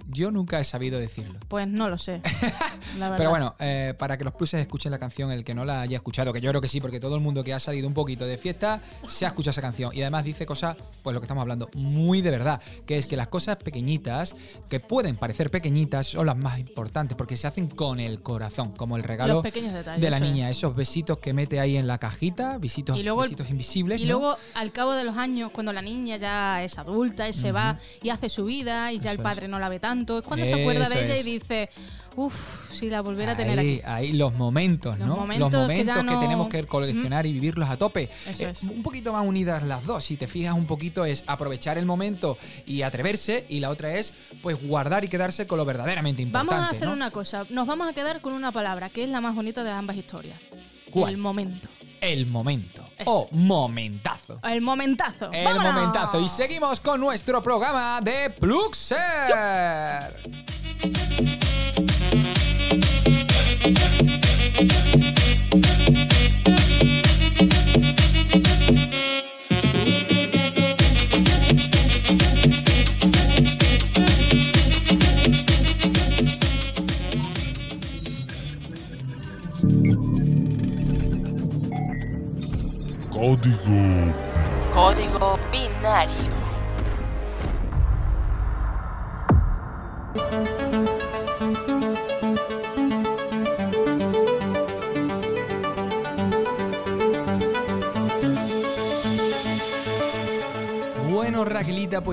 Yo 0.09 0.31
nunca 0.31 0.59
he 0.59 0.63
sabido 0.65 0.99
decirlo. 0.99 1.39
Pues 1.47 1.67
no 1.67 1.87
lo 1.89 1.97
sé. 1.97 2.21
la. 2.97 3.15
Pero 3.15 3.29
bueno, 3.29 3.55
eh, 3.59 3.93
para 3.97 4.17
que 4.17 4.25
los 4.25 4.33
pluses 4.33 4.59
escuchen 4.59 4.91
la 4.91 4.99
canción, 4.99 5.31
el 5.31 5.45
que 5.45 5.53
no 5.53 5.63
la 5.63 5.81
haya 5.81 5.95
escuchado, 5.95 6.33
que 6.33 6.41
yo 6.41 6.49
creo 6.49 6.61
que 6.61 6.67
sí, 6.67 6.81
porque 6.81 6.99
todo 6.99 7.15
el 7.15 7.21
mundo 7.21 7.43
que 7.43 7.53
ha 7.53 7.59
salido 7.59 7.87
un 7.87 7.93
poquito 7.93 8.25
de 8.25 8.37
fiesta 8.37 8.81
se 9.07 9.25
ha 9.25 9.29
escuchado 9.29 9.51
esa 9.51 9.61
canción. 9.61 9.91
Y 9.93 10.01
además 10.01 10.25
dice 10.25 10.45
cosas, 10.45 10.75
pues 11.03 11.13
lo 11.13 11.21
que 11.21 11.25
estamos 11.25 11.41
hablando, 11.41 11.69
muy 11.73 12.21
de 12.21 12.31
verdad, 12.31 12.61
que 12.85 12.97
es 12.97 13.05
que 13.05 13.15
las 13.15 13.27
cosas 13.27 13.57
pequeñitas, 13.57 14.35
que 14.69 14.81
pueden 14.81 15.15
parecer 15.15 15.49
pequeñitas, 15.49 16.07
son 16.07 16.25
las 16.25 16.37
más 16.37 16.59
importantes, 16.59 17.15
porque 17.15 17.37
se 17.37 17.47
hacen 17.47 17.69
con 17.69 17.99
el 18.01 18.21
corazón, 18.21 18.73
como 18.73 18.97
el 18.97 19.03
regalo 19.03 19.35
Los 19.35 19.43
pequeños 19.43 19.73
detalles, 19.73 20.01
de 20.01 20.09
la 20.09 20.19
niña. 20.19 20.49
Esos 20.49 20.75
besitos 20.75 21.19
que 21.19 21.31
mete 21.31 21.61
ahí 21.61 21.77
en 21.77 21.87
la 21.87 21.97
cajita, 21.97 22.57
besitos, 22.57 22.97
Y 22.97 23.03
luego 23.03 23.21
besitos 23.21 23.49
invisibles. 23.49 24.01
Y 24.01 24.05
¿no? 24.05 24.19
luego, 24.19 24.37
al 24.53 24.71
cabo 24.73 24.93
de 24.93 25.05
los 25.05 25.15
años, 25.15 25.51
cuando 25.53 25.71
la 25.71 25.81
niña 25.81 26.17
ya 26.17 26.61
es 26.63 26.77
adulta 26.77 27.29
y 27.29 27.33
se 27.33 27.53
va 27.53 27.79
y 28.01 28.09
hace 28.09 28.29
su 28.29 28.45
vida 28.45 28.91
y 28.91 28.99
ya 28.99 29.11
Eso 29.11 29.19
el 29.19 29.23
padre 29.23 29.47
no 29.47 29.59
la 29.59 29.69
ve 29.69 29.76
tanto, 29.79 30.19
es 30.19 30.23
cuando 30.23 30.45
se 30.45 30.55
acuerda 30.61 30.87
de 30.89 31.05
ella 31.05 31.15
es. 31.15 31.25
y 31.25 31.31
dice, 31.39 31.69
uff, 32.15 32.71
si 32.71 32.89
la 32.89 33.01
volviera 33.01 33.33
a 33.33 33.35
tener 33.35 33.59
aquí. 33.59 33.81
ahí 33.85 34.13
los 34.13 34.33
momentos, 34.33 34.97
Los 34.97 35.07
¿no? 35.07 35.15
momentos 35.17 35.51
los 35.51 35.61
momentos 35.61 35.97
que, 35.97 36.03
no- 36.03 36.19
tenemos 36.19 36.49
que 36.49 36.63
coleccionar 36.65 37.25
y 37.25 37.33
vivirlos 37.33 37.69
a 37.69 37.77
tope. 37.77 38.09
Eso 38.27 38.43
Eh, 38.43 38.49
es. 38.51 38.63
Un 38.63 38.83
poquito 38.83 39.13
más 39.13 39.25
unidas 39.27 39.63
las 39.63 39.85
dos, 39.85 40.03
si 40.03 40.17
te 40.17 40.27
fijas 40.27 40.55
un 40.55 40.65
poquito 40.65 41.05
es 41.05 41.23
aprovechar 41.27 41.77
el 41.77 41.85
momento 41.85 42.37
y 42.65 42.81
atreverse 42.81 43.45
y 43.49 43.59
la 43.59 43.69
otra 43.69 43.95
es 43.97 44.13
pues 44.41 44.61
guardar 44.67 45.03
y 45.03 45.07
quedarse 45.07 45.47
con 45.47 45.57
lo 45.57 45.65
verdaderamente 45.65 46.21
importante. 46.21 46.53
Vamos 46.55 46.71
a 46.71 46.75
hacer 46.75 46.87
¿no? 46.87 46.93
una 46.93 47.11
cosa, 47.11 47.45
nos 47.49 47.67
vamos 47.67 47.87
a 47.87 47.93
quedar 47.93 48.21
con 48.21 48.33
una 48.33 48.51
palabra 48.51 48.89
que 48.89 49.03
es 49.03 49.09
la 49.09 49.21
más 49.21 49.35
bonita 49.35 49.63
de 49.63 49.71
ambas 49.71 49.95
historias. 49.97 50.37
¿Cuál? 50.91 51.13
El 51.13 51.17
momento. 51.19 51.67
El 52.01 52.25
momento. 52.27 52.83
O 53.05 53.27
momentazo. 53.31 54.39
El 54.43 54.61
momentazo. 54.61 55.31
El 55.31 55.45
¡Vámonos! 55.45 55.73
momentazo. 55.73 56.19
Y 56.19 56.29
seguimos 56.29 56.79
con 56.79 56.99
nuestro 56.99 57.41
programa 57.43 57.99
de 58.01 58.29
Pluxer. 58.31 58.97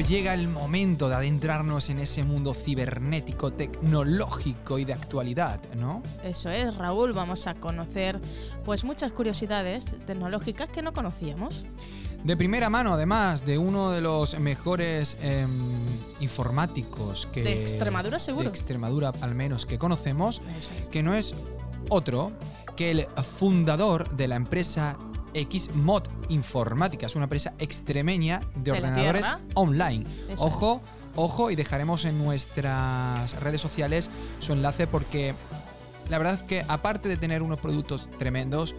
Llega 0.06 0.34
el 0.34 0.48
momento 0.48 1.08
de 1.08 1.14
adentrarnos 1.14 1.88
en 1.88 1.98
ese 1.98 2.24
mundo 2.24 2.54
cibernético, 2.54 3.52
tecnológico 3.52 4.78
y 4.78 4.84
de 4.84 4.92
actualidad, 4.92 5.60
¿no? 5.76 6.02
Eso 6.22 6.50
es, 6.50 6.76
Raúl, 6.76 7.12
vamos 7.12 7.46
a 7.46 7.54
conocer 7.54 8.20
pues 8.64 8.84
muchas 8.84 9.12
curiosidades 9.12 9.96
tecnológicas 10.06 10.68
que 10.68 10.82
no 10.82 10.92
conocíamos. 10.92 11.64
De 12.22 12.36
primera 12.36 12.70
mano, 12.70 12.94
además, 12.94 13.44
de 13.44 13.58
uno 13.58 13.90
de 13.90 14.00
los 14.00 14.38
mejores 14.40 15.16
em, 15.20 15.84
informáticos 16.20 17.28
que. 17.32 17.42
De 17.42 17.60
Extremadura, 17.62 18.18
seguro. 18.18 18.44
De 18.44 18.50
Extremadura, 18.50 19.12
al 19.20 19.34
menos, 19.34 19.66
que 19.66 19.78
conocemos, 19.78 20.40
es. 20.58 20.88
que 20.88 21.02
no 21.02 21.14
es 21.14 21.34
otro 21.90 22.32
que 22.76 22.90
el 22.90 23.06
fundador 23.38 24.16
de 24.16 24.28
la 24.28 24.36
empresa 24.36 24.96
Xmod 25.34 26.04
Informática. 26.28 27.06
Es 27.06 27.16
una 27.16 27.24
empresa 27.24 27.54
extremeña 27.58 28.40
de, 28.56 28.72
ordenadores 28.72 29.26
online. 29.54 30.04
Eso 30.28 30.44
Ojo, 30.44 30.80
ojo, 31.16 31.50
y 31.50 31.56
dejaremos 31.56 32.04
en 32.04 32.22
nuestras 32.22 33.40
redes 33.40 33.60
sociales 33.60 34.10
su 34.38 34.52
enlace 34.52 34.86
porque 34.86 35.34
la 36.08 36.18
verdad 36.18 36.34
es 36.34 36.42
que 36.42 36.64
aparte 36.68 37.08
de 37.08 37.16
tener 37.16 37.42
unos 37.42 37.60
productos 37.60 38.10
tremendos, 38.18 38.74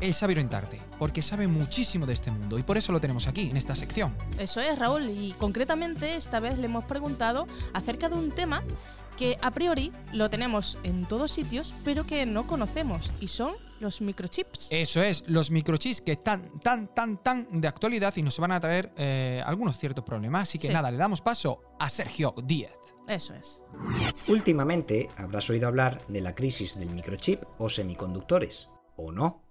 él 0.00 0.14
sabe 0.14 0.32
orientarte, 0.34 0.80
porque 0.98 1.22
sabe 1.22 1.48
muchísimo 1.48 2.06
de 2.06 2.12
este 2.12 2.30
mundo 2.30 2.58
y 2.58 2.62
por 2.62 2.76
eso 2.76 2.92
lo 2.92 3.00
tenemos 3.00 3.26
aquí, 3.26 3.50
en 3.50 3.56
esta 3.56 3.74
sección. 3.74 4.14
Eso 4.38 4.60
es, 4.60 4.78
Raúl, 4.78 5.08
y 5.08 5.32
concretamente 5.38 6.16
esta 6.16 6.40
vez 6.40 6.58
le 6.58 6.66
hemos 6.66 6.84
preguntado 6.84 7.46
acerca 7.72 8.08
de 8.08 8.16
un 8.16 8.30
tema 8.30 8.62
que 9.16 9.38
a 9.40 9.50
priori 9.50 9.92
lo 10.12 10.28
tenemos 10.28 10.78
en 10.82 11.06
todos 11.06 11.30
sitios, 11.30 11.72
pero 11.84 12.04
que 12.04 12.26
no 12.26 12.46
conocemos, 12.46 13.10
y 13.20 13.28
son 13.28 13.54
los 13.80 14.00
microchips. 14.00 14.68
Eso 14.70 15.02
es, 15.02 15.24
los 15.26 15.50
microchips 15.50 16.00
que 16.00 16.12
están 16.12 16.58
tan, 16.60 16.94
tan, 16.94 17.22
tan 17.22 17.60
de 17.60 17.68
actualidad 17.68 18.14
y 18.16 18.22
nos 18.22 18.38
van 18.38 18.52
a 18.52 18.60
traer 18.60 18.92
eh, 18.96 19.42
algunos 19.44 19.78
ciertos 19.78 20.04
problemas. 20.04 20.44
Así 20.44 20.58
que 20.58 20.68
Sí. 20.68 20.72
nada, 20.72 20.90
le 20.90 20.96
damos 20.96 21.20
paso 21.20 21.62
a 21.78 21.88
Sergio 21.88 22.34
Díez. 22.44 22.72
Eso 23.08 23.34
es. 23.34 23.62
Últimamente 24.28 25.08
habrás 25.16 25.48
oído 25.50 25.68
hablar 25.68 26.04
de 26.08 26.20
la 26.20 26.34
crisis 26.34 26.78
del 26.78 26.90
microchip 26.90 27.42
o 27.58 27.68
semiconductores, 27.68 28.68
¿o 28.96 29.12
no? 29.12 29.42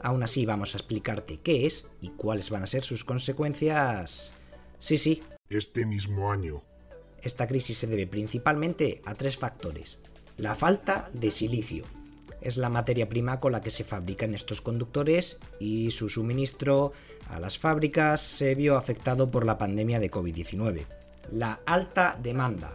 Aún 0.00 0.22
así 0.22 0.46
vamos 0.46 0.74
a 0.74 0.78
explicarte 0.78 1.40
qué 1.40 1.66
es 1.66 1.86
y 2.00 2.10
cuáles 2.10 2.50
van 2.50 2.62
a 2.62 2.66
ser 2.66 2.82
sus 2.84 3.04
consecuencias. 3.04 4.34
Sí, 4.78 4.98
sí, 4.98 5.22
este 5.48 5.86
mismo 5.86 6.30
año. 6.32 6.62
esta 7.22 7.46
crisis 7.46 7.78
se 7.78 7.86
debe 7.86 8.06
principalmente 8.06 9.00
a 9.06 9.14
tres 9.14 9.38
factores. 9.38 9.98
La 10.36 10.54
falta 10.54 11.08
de 11.14 11.30
silicio. 11.30 11.86
Es 12.44 12.58
la 12.58 12.68
materia 12.68 13.08
prima 13.08 13.40
con 13.40 13.52
la 13.52 13.62
que 13.62 13.70
se 13.70 13.84
fabrican 13.84 14.34
estos 14.34 14.60
conductores 14.60 15.38
y 15.58 15.90
su 15.92 16.10
suministro 16.10 16.92
a 17.30 17.40
las 17.40 17.58
fábricas 17.58 18.20
se 18.20 18.54
vio 18.54 18.76
afectado 18.76 19.30
por 19.30 19.46
la 19.46 19.56
pandemia 19.56 19.98
de 19.98 20.10
COVID-19. 20.10 20.84
La 21.32 21.60
alta 21.64 22.18
demanda. 22.22 22.70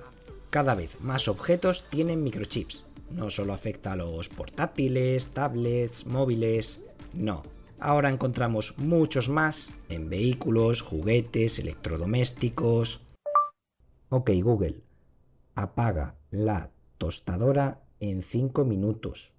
Cada 0.49 0.73
vez 0.73 0.99
más 1.01 1.27
objetos 1.27 1.85
tienen 1.91 2.23
microchips. 2.23 2.85
No 3.11 3.29
solo 3.29 3.53
afecta 3.53 3.93
a 3.93 3.95
los 3.95 4.27
portátiles, 4.29 5.27
tablets, 5.35 6.07
móviles, 6.07 6.79
no. 7.13 7.43
Ahora 7.79 8.09
encontramos 8.09 8.73
muchos 8.79 9.29
más 9.29 9.69
en 9.87 10.09
vehículos, 10.09 10.81
juguetes, 10.81 11.59
electrodomésticos. 11.59 13.01
Ok 14.09 14.31
Google, 14.41 14.81
apaga 15.53 16.15
la 16.31 16.71
tostadora 16.97 17.83
en 17.99 18.23
5 18.23 18.65
minutos. 18.65 19.31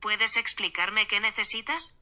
¿Puedes 0.00 0.38
explicarme 0.38 1.06
qué 1.06 1.20
necesitas? 1.20 2.00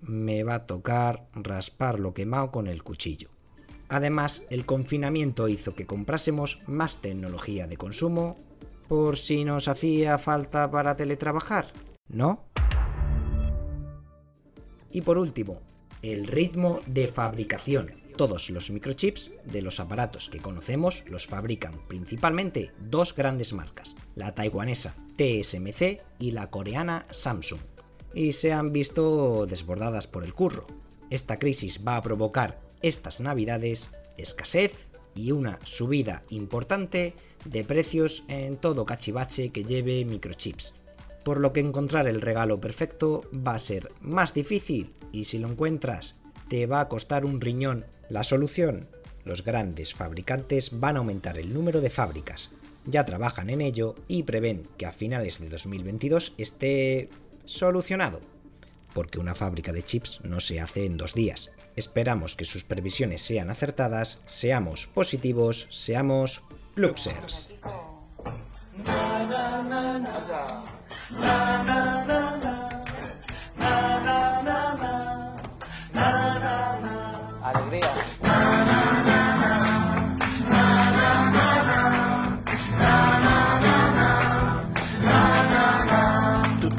Me 0.00 0.44
va 0.44 0.54
a 0.54 0.66
tocar 0.66 1.26
raspar 1.32 1.98
lo 1.98 2.14
quemado 2.14 2.52
con 2.52 2.68
el 2.68 2.84
cuchillo. 2.84 3.28
Además, 3.88 4.44
el 4.50 4.66
confinamiento 4.66 5.48
hizo 5.48 5.74
que 5.74 5.86
comprásemos 5.86 6.62
más 6.66 7.00
tecnología 7.00 7.66
de 7.66 7.76
consumo 7.76 8.36
por 8.88 9.16
si 9.16 9.44
nos 9.44 9.66
hacía 9.66 10.16
falta 10.18 10.70
para 10.70 10.96
teletrabajar, 10.96 11.72
¿no? 12.08 12.44
Y 14.92 15.00
por 15.00 15.18
último, 15.18 15.60
el 16.02 16.28
ritmo 16.28 16.80
de 16.86 17.08
fabricación. 17.08 17.90
Todos 18.16 18.48
los 18.48 18.70
microchips 18.70 19.32
de 19.44 19.60
los 19.60 19.78
aparatos 19.78 20.30
que 20.30 20.38
conocemos 20.38 21.04
los 21.06 21.26
fabrican 21.26 21.74
principalmente 21.86 22.72
dos 22.80 23.14
grandes 23.14 23.52
marcas, 23.52 23.94
la 24.14 24.34
taiwanesa 24.34 24.94
TSMC 25.16 26.00
y 26.18 26.30
la 26.30 26.48
coreana 26.48 27.06
Samsung, 27.10 27.60
y 28.14 28.32
se 28.32 28.54
han 28.54 28.72
visto 28.72 29.44
desbordadas 29.44 30.06
por 30.06 30.24
el 30.24 30.32
curro. 30.32 30.66
Esta 31.10 31.38
crisis 31.38 31.86
va 31.86 31.96
a 31.96 32.02
provocar 32.02 32.58
estas 32.80 33.20
navidades 33.20 33.90
escasez 34.16 34.88
y 35.14 35.32
una 35.32 35.60
subida 35.64 36.22
importante 36.30 37.12
de 37.44 37.64
precios 37.64 38.24
en 38.28 38.56
todo 38.56 38.86
cachivache 38.86 39.50
que 39.50 39.64
lleve 39.64 40.06
microchips. 40.06 40.72
Por 41.22 41.38
lo 41.38 41.52
que 41.52 41.60
encontrar 41.60 42.08
el 42.08 42.22
regalo 42.22 42.62
perfecto 42.62 43.24
va 43.46 43.56
a 43.56 43.58
ser 43.58 43.92
más 44.00 44.32
difícil 44.32 44.94
y 45.12 45.24
si 45.24 45.38
lo 45.38 45.48
encuentras 45.48 46.14
te 46.48 46.66
va 46.66 46.80
a 46.80 46.88
costar 46.88 47.24
un 47.24 47.40
riñón. 47.40 47.84
La 48.08 48.22
solución, 48.22 48.88
los 49.24 49.44
grandes 49.44 49.94
fabricantes 49.94 50.78
van 50.78 50.96
a 50.96 51.00
aumentar 51.00 51.38
el 51.38 51.52
número 51.52 51.80
de 51.80 51.90
fábricas. 51.90 52.50
Ya 52.84 53.04
trabajan 53.04 53.50
en 53.50 53.60
ello 53.60 53.96
y 54.06 54.22
prevén 54.22 54.62
que 54.76 54.86
a 54.86 54.92
finales 54.92 55.40
de 55.40 55.48
2022 55.48 56.34
esté 56.38 57.10
solucionado. 57.44 58.20
Porque 58.94 59.18
una 59.18 59.34
fábrica 59.34 59.72
de 59.72 59.82
chips 59.82 60.20
no 60.22 60.40
se 60.40 60.60
hace 60.60 60.86
en 60.86 60.96
dos 60.96 61.14
días. 61.14 61.50
Esperamos 61.74 62.36
que 62.36 62.44
sus 62.44 62.64
previsiones 62.64 63.22
sean 63.22 63.50
acertadas, 63.50 64.22
seamos 64.24 64.86
positivos, 64.86 65.66
seamos 65.70 66.42
Pluxers. 66.74 67.50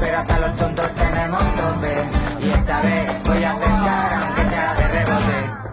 Pero 0.00 0.18
hasta 0.18 0.38
los 0.38 0.56
tontos 0.56 0.94
tenemos 0.94 1.42
tope. 1.56 2.04
Y 2.40 2.50
esta 2.50 2.82
vez 2.82 3.10
voy 3.24 3.44
a 3.44 3.52
acertar 3.52 4.14
aunque 4.14 4.42
sea 4.48 4.74
de 4.74 4.88
rebote. 4.88 5.66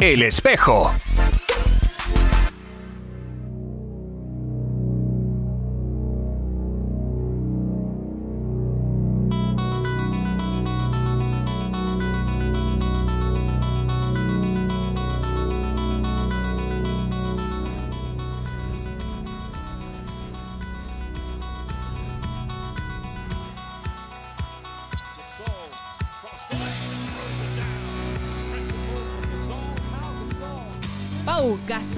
El 0.00 0.22
espejo. 0.22 0.92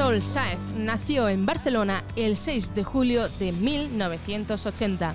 Gasol 0.01 0.23
Saez 0.23 0.59
nació 0.79 1.29
en 1.29 1.45
Barcelona 1.45 2.03
el 2.17 2.39
6 2.39 2.75
de 2.75 2.85
julio 2.85 3.29
de 3.39 3.53
1980. 3.53 5.15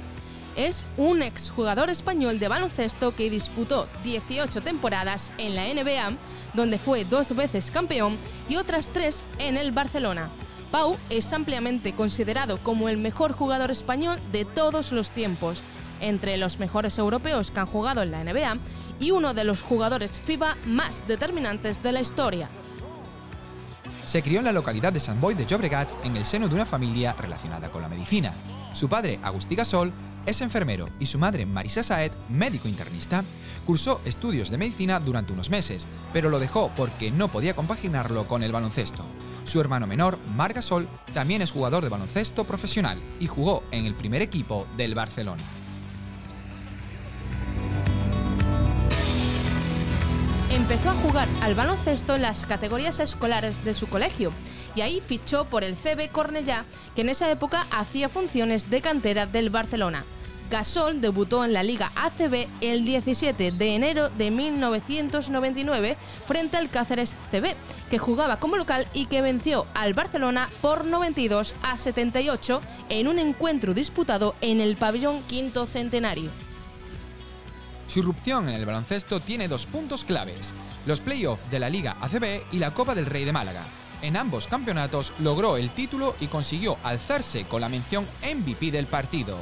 Es 0.56 0.86
un 0.98 1.24
exjugador 1.24 1.90
español 1.90 2.38
de 2.38 2.48
baloncesto 2.50 3.12
que 3.12 3.32
disputó 3.32 3.88
18 4.04 4.62
temporadas 4.62 5.34
en 5.40 5.56
la 5.56 5.64
NBA, 5.64 6.16
donde 6.54 6.78
fue 6.78 7.04
dos 7.04 7.36
veces 7.36 7.72
campeón 7.72 8.20
y 8.48 8.58
otras 8.58 8.92
tres 8.92 9.24
en 9.40 9.58
el 9.58 9.72
Barcelona. 9.72 10.30
Pau 10.70 10.98
es 11.10 11.34
ampliamente 11.34 11.94
considerado 11.94 12.60
como 12.60 12.88
el 12.88 12.98
mejor 12.98 13.32
jugador 13.32 13.72
español 13.72 14.20
de 14.32 14.46
todos 14.46 14.92
los 14.92 15.10
tiempos, 15.10 15.64
entre 16.00 16.38
los 16.38 16.60
mejores 16.60 17.00
europeos 17.00 17.50
que 17.50 17.60
han 17.60 17.66
jugado 17.66 18.04
en 18.04 18.12
la 18.12 18.24
NBA 18.24 18.60
y 19.00 19.10
uno 19.10 19.34
de 19.34 19.46
los 19.46 19.64
jugadores 19.64 20.20
FIBA 20.20 20.58
más 20.68 21.08
determinantes 21.08 21.82
de 21.82 21.92
la 21.92 22.02
historia. 22.02 22.52
Se 24.06 24.22
crió 24.22 24.40
en 24.40 24.46
la 24.46 24.52
localidad 24.52 24.94
de 24.94 25.00
Sant 25.00 25.20
Boi 25.20 25.34
de 25.34 25.48
Llobregat 25.48 25.92
en 26.06 26.16
el 26.16 26.26
seno 26.26 26.48
de 26.48 26.56
una 26.56 26.66
familia 26.66 27.14
relacionada 27.14 27.72
con 27.72 27.82
la 27.82 27.90
medicina. 27.90 28.32
Su 28.72 28.88
padre, 28.88 29.20
Agustí 29.24 29.56
Gasol, 29.56 29.92
es 30.28 30.42
enfermero 30.42 30.90
y 31.00 31.08
su 31.08 31.18
madre, 31.18 31.46
Marisa 31.46 31.82
Saet, 31.82 32.16
médico 32.30 32.68
internista. 32.68 33.24
Cursó 33.66 34.02
estudios 34.06 34.52
de 34.52 34.60
medicina 34.60 35.00
durante 35.00 35.34
unos 35.34 35.50
meses, 35.50 35.88
pero 36.14 36.30
lo 36.30 36.40
dejó 36.40 36.72
porque 36.76 37.10
no 37.10 37.30
podía 37.30 37.56
compaginarlo 37.56 38.28
con 38.28 38.44
el 38.44 38.52
baloncesto. 38.52 39.04
Su 39.44 39.60
hermano 39.60 39.88
menor, 39.88 40.20
Marc 40.36 40.56
Gasol, 40.56 40.88
también 41.14 41.42
es 41.42 41.52
jugador 41.52 41.84
de 41.84 41.90
baloncesto 41.90 42.46
profesional 42.46 43.02
y 43.20 43.26
jugó 43.26 43.64
en 43.72 43.86
el 43.86 43.96
primer 43.96 44.22
equipo 44.22 44.68
del 44.78 44.94
Barcelona. 44.94 45.44
Empezó 50.52 50.92
a 50.92 50.96
jugar 50.96 51.28
al 51.42 51.56
baloncesto 51.56 52.16
en 52.16 52.22
las 52.22 52.46
categorías 52.46 53.00
escolares 53.00 53.66
de 53.66 53.74
su 53.74 53.88
colegio 53.88 54.32
y 54.76 54.82
ahí 54.82 55.02
fichó 55.02 55.46
por 55.46 55.64
el 55.64 55.76
CB 55.76 56.12
Cornellá, 56.12 56.66
que 56.96 57.02
en 57.02 57.10
esa 57.10 57.30
época 57.32 57.66
hacía 57.72 58.10
funciones 58.10 58.70
de 58.70 58.82
cantera 58.82 59.26
del 59.26 59.50
Barcelona. 59.50 60.06
Gasol 60.52 61.02
debutó 61.02 61.44
en 61.44 61.54
la 61.54 61.64
Liga 61.64 61.92
ACB 61.96 62.48
el 62.62 62.86
17 62.86 63.52
de 63.52 63.76
enero 63.76 64.10
de 64.10 64.30
1999 64.30 65.98
frente 66.28 66.58
al 66.58 66.70
Cáceres 66.70 67.16
CB, 67.32 67.56
que 67.90 67.98
jugaba 67.98 68.38
como 68.38 68.56
local 68.56 68.86
y 68.94 69.08
que 69.08 69.24
venció 69.24 69.66
al 69.74 69.96
Barcelona 69.96 70.48
por 70.62 70.86
92 70.86 71.56
a 71.64 71.80
78 71.80 72.62
en 72.90 73.08
un 73.08 73.18
encuentro 73.18 73.74
disputado 73.74 74.36
en 74.42 74.62
el 74.62 74.78
pabellón 74.78 75.24
Quinto 75.24 75.66
Centenario. 75.66 76.30
Su 77.88 78.00
irrupción 78.00 78.50
en 78.50 78.56
el 78.56 78.66
baloncesto 78.66 79.20
tiene 79.20 79.48
dos 79.48 79.66
puntos 79.66 80.04
claves, 80.04 80.54
los 80.86 81.02
playoffs 81.02 81.50
de 81.50 81.60
la 81.60 81.70
Liga 81.70 81.98
ACB 82.02 82.44
y 82.52 82.58
la 82.58 82.74
Copa 82.74 82.96
del 82.96 83.06
Rey 83.06 83.26
de 83.26 83.34
Málaga. 83.34 83.64
En 84.02 84.18
ambos 84.18 84.48
campeonatos 84.48 85.14
logró 85.20 85.58
el 85.58 85.72
título 85.72 86.16
y 86.20 86.28
consiguió 86.28 86.78
alzarse 86.84 87.46
con 87.46 87.62
la 87.62 87.70
mención 87.70 88.06
MVP 88.22 88.72
del 88.72 88.88
partido. 88.88 89.40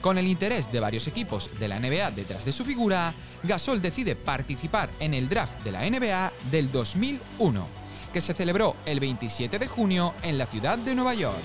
Con 0.00 0.18
el 0.18 0.26
interés 0.26 0.70
de 0.70 0.80
varios 0.80 1.06
equipos 1.06 1.58
de 1.58 1.68
la 1.68 1.80
NBA 1.80 2.10
detrás 2.10 2.44
de 2.44 2.52
su 2.52 2.64
figura, 2.64 3.14
Gasol 3.42 3.80
decide 3.80 4.16
participar 4.16 4.90
en 5.00 5.14
el 5.14 5.28
draft 5.28 5.62
de 5.64 5.72
la 5.72 5.88
NBA 5.88 6.32
del 6.50 6.70
2001, 6.70 7.66
que 8.12 8.20
se 8.20 8.34
celebró 8.34 8.76
el 8.84 9.00
27 9.00 9.58
de 9.58 9.66
junio 9.66 10.14
en 10.22 10.36
la 10.36 10.46
ciudad 10.46 10.78
de 10.78 10.94
Nueva 10.94 11.14
York. 11.14 11.40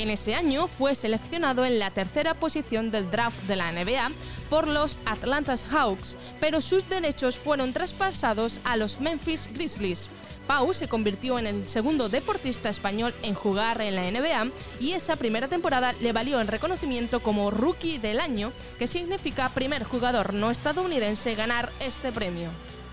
En 0.00 0.08
ese 0.08 0.34
año 0.34 0.66
fue 0.66 0.94
seleccionado 0.94 1.66
en 1.66 1.78
la 1.78 1.90
tercera 1.90 2.32
posición 2.32 2.90
del 2.90 3.10
draft 3.10 3.42
de 3.42 3.56
la 3.56 3.70
NBA 3.70 4.10
por 4.48 4.66
los 4.66 4.98
Atlanta 5.04 5.54
Hawks, 5.58 6.16
pero 6.40 6.62
sus 6.62 6.88
derechos 6.88 7.36
fueron 7.36 7.74
traspasados 7.74 8.60
a 8.64 8.78
los 8.78 8.98
Memphis 8.98 9.50
Grizzlies. 9.52 10.08
Pau 10.46 10.72
se 10.72 10.88
convirtió 10.88 11.38
en 11.38 11.46
el 11.46 11.68
segundo 11.68 12.08
deportista 12.08 12.70
español 12.70 13.14
en 13.22 13.34
jugar 13.34 13.82
en 13.82 13.94
la 13.94 14.10
NBA 14.10 14.50
y 14.80 14.92
esa 14.92 15.16
primera 15.16 15.48
temporada 15.48 15.92
le 16.00 16.14
valió 16.14 16.40
el 16.40 16.48
reconocimiento 16.48 17.20
como 17.20 17.50
Rookie 17.50 17.98
del 17.98 18.20
Año, 18.20 18.52
que 18.78 18.86
significa 18.86 19.50
primer 19.50 19.84
jugador 19.84 20.32
no 20.32 20.50
estadounidense 20.50 21.34
ganar 21.34 21.72
este 21.78 22.10
premio. 22.10 22.48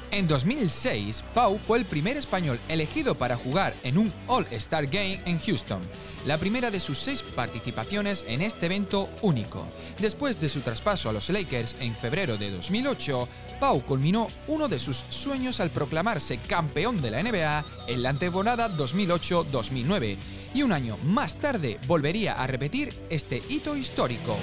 En 0.10 0.28
2006, 0.28 1.24
Pau 1.34 1.58
fue 1.60 1.78
el 1.80 1.86
primer 1.86 2.16
español 2.16 2.60
elegido 2.70 3.16
para 3.16 3.36
jugar 3.36 3.76
en 3.84 3.98
un 3.98 4.14
All-Star 4.28 4.88
Game 4.88 5.22
en 5.26 5.38
Houston, 5.40 5.82
la 6.26 6.38
primera 6.38 6.72
de 6.72 6.80
sus 6.80 6.98
seis 6.98 7.22
participaciones 7.22 8.24
en 8.28 8.42
este 8.42 8.68
evento 8.68 9.10
único. 9.22 9.68
Después 10.00 10.40
de 10.40 10.48
su 10.48 10.62
traspaso 10.62 11.10
a 11.10 11.14
los 11.14 11.30
Lakers 11.30 11.76
en 11.80 11.94
febrero 11.96 12.38
de 12.38 12.52
2008, 12.52 13.28
Pau 13.60 13.82
culminó 13.86 14.28
uno 14.48 14.70
de 14.70 14.80
sus 14.80 15.04
sueños 15.10 15.60
al 15.60 15.72
proclamarse 15.72 16.38
campeón 16.38 17.02
de 17.02 17.12
la 17.12 17.22
NBA 17.22 17.66
en 17.88 18.02
la 18.02 18.14
temporada 18.14 18.70
2008-2009 18.78 20.18
y 20.54 20.64
un 20.64 20.72
año 20.72 20.98
más 21.04 21.36
tarde 21.36 21.80
volvería 21.86 22.34
a 22.34 22.48
repetir 22.48 22.94
este 23.10 23.44
hito 23.50 23.76
histórico. 23.76 24.38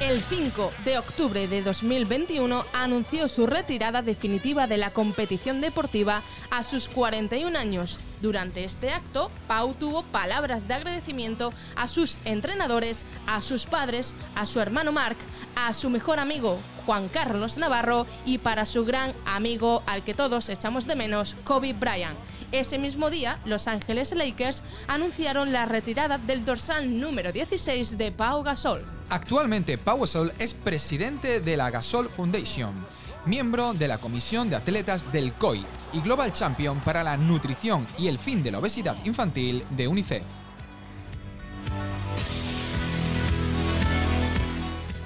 El 0.00 0.22
5 0.22 0.72
de 0.86 0.96
octubre 0.96 1.46
de 1.46 1.60
2021 1.60 2.64
anunció 2.72 3.28
su 3.28 3.46
retirada 3.46 4.00
definitiva 4.00 4.66
de 4.66 4.78
la 4.78 4.94
competición 4.94 5.60
deportiva 5.60 6.22
a 6.50 6.62
sus 6.62 6.88
41 6.88 7.58
años. 7.58 8.00
Durante 8.22 8.64
este 8.64 8.92
acto, 8.92 9.30
Pau 9.46 9.74
tuvo 9.74 10.02
palabras 10.04 10.66
de 10.66 10.72
agradecimiento 10.72 11.52
a 11.76 11.86
sus 11.86 12.16
entrenadores, 12.24 13.04
a 13.26 13.42
sus 13.42 13.66
padres, 13.66 14.14
a 14.34 14.46
su 14.46 14.60
hermano 14.60 14.90
Mark, 14.90 15.18
a 15.54 15.74
su 15.74 15.90
mejor 15.90 16.18
amigo 16.18 16.58
Juan 16.86 17.08
Carlos 17.08 17.58
Navarro 17.58 18.06
y 18.24 18.38
para 18.38 18.64
su 18.64 18.86
gran 18.86 19.12
amigo 19.26 19.82
al 19.86 20.02
que 20.02 20.14
todos 20.14 20.48
echamos 20.48 20.86
de 20.86 20.96
menos, 20.96 21.36
Kobe 21.44 21.74
Bryant. 21.74 22.18
Ese 22.52 22.78
mismo 22.78 23.10
día, 23.10 23.38
Los 23.44 23.68
Ángeles 23.68 24.12
Lakers 24.12 24.62
anunciaron 24.88 25.52
la 25.52 25.66
retirada 25.66 26.16
del 26.16 26.46
dorsal 26.46 26.98
número 26.98 27.32
16 27.32 27.98
de 27.98 28.12
Pau 28.12 28.42
Gasol. 28.42 28.99
Actualmente 29.10 29.76
Pau 29.76 29.98
Gasol 29.98 30.32
es 30.38 30.54
presidente 30.54 31.40
de 31.40 31.56
la 31.56 31.68
Gasol 31.68 32.08
Foundation, 32.10 32.86
miembro 33.26 33.74
de 33.74 33.88
la 33.88 33.98
Comisión 33.98 34.48
de 34.48 34.54
Atletas 34.54 35.10
del 35.10 35.32
COI 35.32 35.66
y 35.92 36.00
Global 36.00 36.32
Champion 36.32 36.78
para 36.78 37.02
la 37.02 37.16
Nutrición 37.16 37.88
y 37.98 38.06
el 38.06 38.18
Fin 38.18 38.40
de 38.44 38.52
la 38.52 38.60
Obesidad 38.60 39.04
Infantil 39.04 39.64
de 39.70 39.88
UNICEF. 39.88 40.22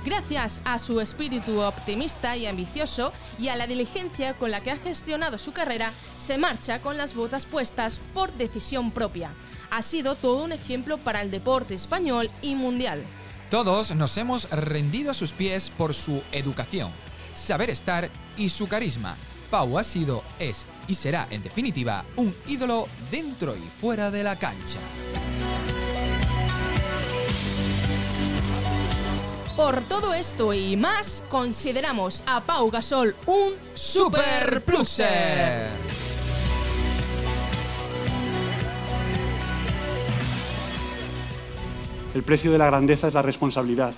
Gracias 0.05 0.61
a 0.67 0.79
su 0.79 1.01
espíritu 1.01 1.63
optimista 1.63 2.37
y 2.37 2.45
ambicioso 2.45 3.11
y 3.39 3.49
a 3.49 3.57
la 3.57 3.67
diligencia 3.67 4.35
con 4.35 4.51
la 4.51 4.61
que 4.61 4.71
ha 4.71 4.77
gestionado 4.77 5.39
su 5.39 5.53
carrera, 5.53 5.93
se 6.19 6.37
marcha 6.37 6.81
con 6.81 6.99
las 6.99 7.15
botas 7.15 7.47
puestas 7.47 8.03
por 8.13 8.31
decisión 8.35 8.91
propia. 8.91 9.33
Ha 9.71 9.81
sido 9.81 10.15
todo 10.15 10.45
un 10.45 10.53
ejemplo 10.53 10.99
para 10.99 11.23
el 11.23 11.31
deporte 11.31 11.73
español 11.73 12.31
y 12.43 12.55
mundial. 12.55 13.03
Todos 13.51 13.95
nos 13.95 14.17
hemos 14.17 14.51
rendido 14.51 15.11
a 15.11 15.15
sus 15.15 15.33
pies 15.33 15.71
por 15.77 15.95
su 15.95 16.23
educación, 16.33 16.93
saber 17.35 17.71
estar 17.71 18.11
y 18.37 18.49
su 18.49 18.67
carisma. 18.67 19.17
Pau 19.51 19.79
ha 19.79 19.85
sido, 19.85 20.25
es 20.39 20.67
y 20.89 20.95
será 20.95 21.29
en 21.31 21.43
definitiva 21.43 22.05
un 22.17 22.35
ídolo 22.47 22.89
dentro 23.11 23.55
y 23.55 23.63
fuera 23.81 24.11
de 24.11 24.25
la 24.25 24.39
cancha. 24.39 24.79
Por 29.57 29.85
todo 29.85 30.15
esto 30.15 30.53
y 30.53 30.77
más, 30.77 31.23
consideramos 31.29 32.25
a 32.27 32.41
Pau 32.41 32.71
Gasol 32.71 33.15
un 33.27 33.53
Super 33.75 34.65
Pluser. 34.65 35.69
El 42.15 42.23
precio 42.23 42.53
de 42.53 42.59
la 42.59 42.67
grandeza 42.67 43.09
es 43.09 43.15
la 43.15 43.23
responsabilidad. 43.23 43.93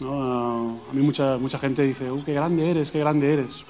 ¿no? 0.00 0.80
A 0.90 0.92
mí 0.92 1.02
mucha, 1.02 1.38
mucha 1.38 1.58
gente 1.58 1.82
dice, 1.82 2.10
"Uh, 2.10 2.22
qué 2.24 2.32
grande 2.32 2.68
eres, 2.70 2.90
qué 2.90 2.98
grande 2.98 3.32
eres. 3.32 3.64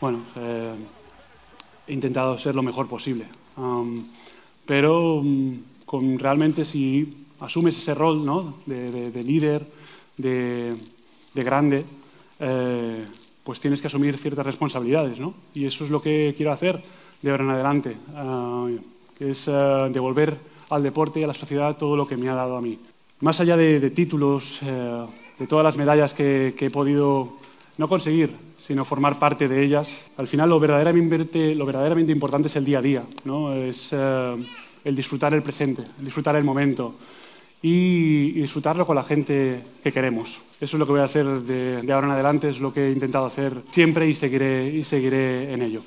Bueno, 0.00 0.20
eh, 0.36 0.74
he 1.86 1.92
intentado 1.92 2.36
ser 2.36 2.54
lo 2.54 2.62
mejor 2.62 2.88
posible. 2.88 3.26
Um, 3.56 4.04
pero 4.66 5.16
um, 5.16 5.58
con, 5.84 6.18
realmente 6.18 6.64
si 6.64 7.26
asumes 7.40 7.78
ese 7.78 7.94
rol 7.94 8.24
¿no? 8.24 8.54
de, 8.66 8.90
de- 8.90 9.10
de 9.10 9.22
líder, 9.22 9.66
de, 10.16 10.74
de 11.34 11.42
grande, 11.44 11.84
eh, 12.40 13.04
pues 13.44 13.60
tienes 13.60 13.80
que 13.80 13.86
asumir 13.86 14.18
ciertas 14.18 14.44
responsabilidades. 14.44 15.18
¿no? 15.20 15.34
Y 15.54 15.64
eso 15.64 15.84
es 15.84 15.90
lo 15.90 16.02
que 16.02 16.34
quiero 16.36 16.52
hacer 16.52 16.82
de 17.22 17.30
ahora 17.30 17.44
en 17.44 17.50
adelante, 17.50 17.96
ah, 18.16 18.66
que 19.16 19.30
es 19.30 19.48
ah, 19.48 19.88
devolver 19.90 20.36
al 20.70 20.82
deporte 20.82 21.20
y 21.20 21.24
a 21.24 21.26
la 21.26 21.34
sociedad 21.34 21.76
todo 21.76 21.96
lo 21.96 22.06
que 22.06 22.16
me 22.16 22.28
ha 22.28 22.34
dado 22.34 22.56
a 22.56 22.60
mí. 22.60 22.78
Más 23.20 23.40
allá 23.40 23.56
de, 23.56 23.80
de 23.80 23.90
títulos, 23.90 24.60
eh, 24.62 25.06
de 25.38 25.46
todas 25.46 25.64
las 25.64 25.76
medallas 25.76 26.14
que, 26.14 26.54
que 26.56 26.66
he 26.66 26.70
podido 26.70 27.36
no 27.78 27.88
conseguir, 27.88 28.30
sino 28.64 28.84
formar 28.84 29.18
parte 29.18 29.48
de 29.48 29.64
ellas, 29.64 30.04
al 30.18 30.28
final 30.28 30.50
lo 30.50 30.60
verdaderamente, 30.60 31.54
lo 31.54 31.64
verdaderamente 31.64 32.12
importante 32.12 32.48
es 32.48 32.56
el 32.56 32.64
día 32.64 32.78
a 32.78 32.82
día, 32.82 33.02
¿no? 33.24 33.54
es 33.54 33.90
eh, 33.92 34.36
el 34.84 34.94
disfrutar 34.94 35.32
el 35.32 35.42
presente, 35.42 35.82
el 35.98 36.04
disfrutar 36.04 36.36
el 36.36 36.44
momento 36.44 36.94
y, 37.62 38.32
y 38.36 38.40
disfrutarlo 38.42 38.86
con 38.86 38.96
la 38.96 39.04
gente 39.04 39.62
que 39.82 39.90
queremos. 39.90 40.42
Eso 40.60 40.76
es 40.76 40.78
lo 40.78 40.86
que 40.86 40.92
voy 40.92 41.00
a 41.00 41.04
hacer 41.04 41.26
de, 41.26 41.82
de 41.82 41.92
ahora 41.92 42.08
en 42.08 42.12
adelante, 42.12 42.48
es 42.48 42.60
lo 42.60 42.72
que 42.72 42.88
he 42.88 42.90
intentado 42.90 43.26
hacer 43.26 43.62
siempre 43.70 44.06
y 44.06 44.14
seguiré, 44.14 44.68
y 44.68 44.84
seguiré 44.84 45.52
en 45.52 45.62
ello. 45.62 45.82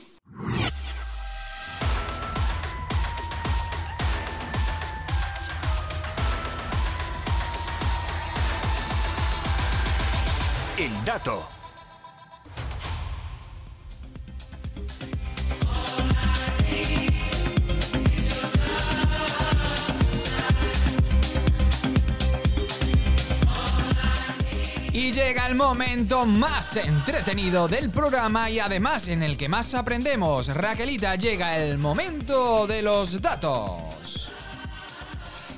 Y 24.94 25.12
llega 25.12 25.48
el 25.48 25.56
momento 25.56 26.26
más 26.26 26.76
entretenido 26.78 27.68
del 27.68 27.92
programa 27.92 28.50
y 28.50 28.60
además 28.60 29.08
en 29.08 29.22
el 29.22 29.38
que 29.38 29.48
más 29.48 29.76
aprendemos. 29.76 30.48
Raquelita, 30.48 31.16
llega 31.16 31.58
el 31.58 31.78
momento 31.78 32.66
de 32.66 32.82
los 32.82 33.22
datos. 33.22 34.32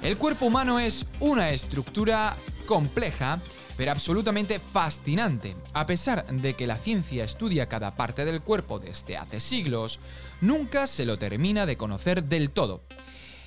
El 0.01 0.17
cuerpo 0.17 0.47
humano 0.47 0.79
es 0.79 1.05
una 1.21 1.51
estructura 1.51 2.35
compleja, 2.65 3.39
pero 3.77 3.91
absolutamente 3.91 4.59
fascinante. 4.59 5.55
A 5.73 5.85
pesar 5.85 6.25
de 6.25 6.55
que 6.55 6.67
la 6.67 6.77
ciencia 6.77 7.23
estudia 7.23 7.69
cada 7.69 7.95
parte 7.95 8.25
del 8.25 8.41
cuerpo 8.41 8.79
desde 8.79 9.17
hace 9.17 9.39
siglos, 9.39 9.99
nunca 10.41 10.87
se 10.87 11.05
lo 11.05 11.17
termina 11.17 11.65
de 11.65 11.77
conocer 11.77 12.23
del 12.23 12.51
todo. 12.51 12.83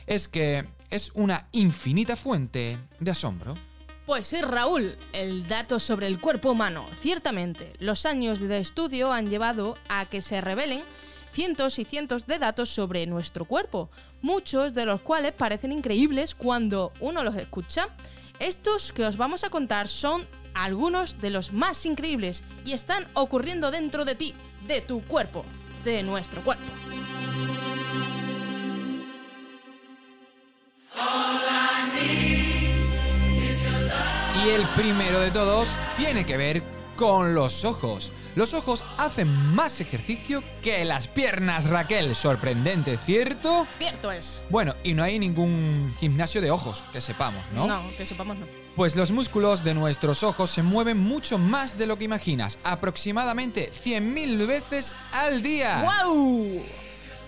Es 0.06 0.28
que 0.28 0.64
es 0.90 1.10
una 1.14 1.48
infinita 1.52 2.16
fuente 2.16 2.78
de 3.00 3.10
asombro. 3.10 3.54
Pues 4.06 4.28
sí, 4.28 4.40
Raúl, 4.40 4.96
el 5.12 5.48
dato 5.48 5.80
sobre 5.80 6.06
el 6.06 6.20
cuerpo 6.20 6.52
humano. 6.52 6.86
Ciertamente, 7.00 7.72
los 7.80 8.06
años 8.06 8.38
de 8.38 8.58
estudio 8.58 9.12
han 9.12 9.28
llevado 9.28 9.76
a 9.88 10.06
que 10.06 10.22
se 10.22 10.40
revelen 10.40 10.82
cientos 11.32 11.78
y 11.80 11.84
cientos 11.84 12.26
de 12.26 12.38
datos 12.38 12.70
sobre 12.70 13.04
nuestro 13.06 13.44
cuerpo, 13.44 13.90
muchos 14.22 14.74
de 14.74 14.86
los 14.86 15.00
cuales 15.00 15.32
parecen 15.32 15.72
increíbles 15.72 16.34
cuando 16.34 16.92
uno 17.00 17.24
los 17.24 17.34
escucha. 17.34 17.88
Estos 18.38 18.92
que 18.92 19.06
os 19.06 19.16
vamos 19.16 19.44
a 19.44 19.50
contar 19.50 19.88
son 19.88 20.26
algunos 20.52 21.20
de 21.20 21.30
los 21.30 21.52
más 21.52 21.86
increíbles 21.86 22.44
y 22.64 22.72
están 22.72 23.06
ocurriendo 23.14 23.70
dentro 23.70 24.04
de 24.04 24.14
ti, 24.14 24.34
de 24.66 24.80
tu 24.80 25.02
cuerpo, 25.02 25.44
de 25.84 26.02
nuestro 26.02 26.42
cuerpo. 26.42 26.64
Y 34.44 34.48
el 34.50 34.64
primero 34.76 35.20
de 35.20 35.30
todos 35.30 35.76
tiene 35.96 36.24
que 36.26 36.36
ver 36.36 36.75
con 36.96 37.34
los 37.34 37.64
ojos. 37.64 38.10
Los 38.34 38.54
ojos 38.54 38.84
hacen 38.98 39.28
más 39.54 39.80
ejercicio 39.80 40.42
que 40.62 40.84
las 40.84 41.08
piernas, 41.08 41.68
Raquel. 41.68 42.14
Sorprendente, 42.14 42.98
¿cierto? 42.98 43.66
Cierto 43.78 44.10
es. 44.10 44.46
Bueno, 44.50 44.74
y 44.82 44.94
no 44.94 45.02
hay 45.02 45.18
ningún 45.18 45.94
gimnasio 46.00 46.40
de 46.40 46.50
ojos, 46.50 46.82
que 46.92 47.00
sepamos, 47.00 47.42
¿no? 47.52 47.66
No, 47.66 47.88
que 47.96 48.06
sepamos 48.06 48.36
no. 48.36 48.46
Pues 48.74 48.96
los 48.96 49.10
músculos 49.10 49.64
de 49.64 49.74
nuestros 49.74 50.22
ojos 50.22 50.50
se 50.50 50.62
mueven 50.62 50.98
mucho 50.98 51.38
más 51.38 51.78
de 51.78 51.86
lo 51.86 51.96
que 51.96 52.04
imaginas, 52.04 52.58
aproximadamente 52.64 53.70
100.000 53.72 54.46
veces 54.46 54.96
al 55.12 55.42
día. 55.42 55.80
¡Guau! 55.82 56.62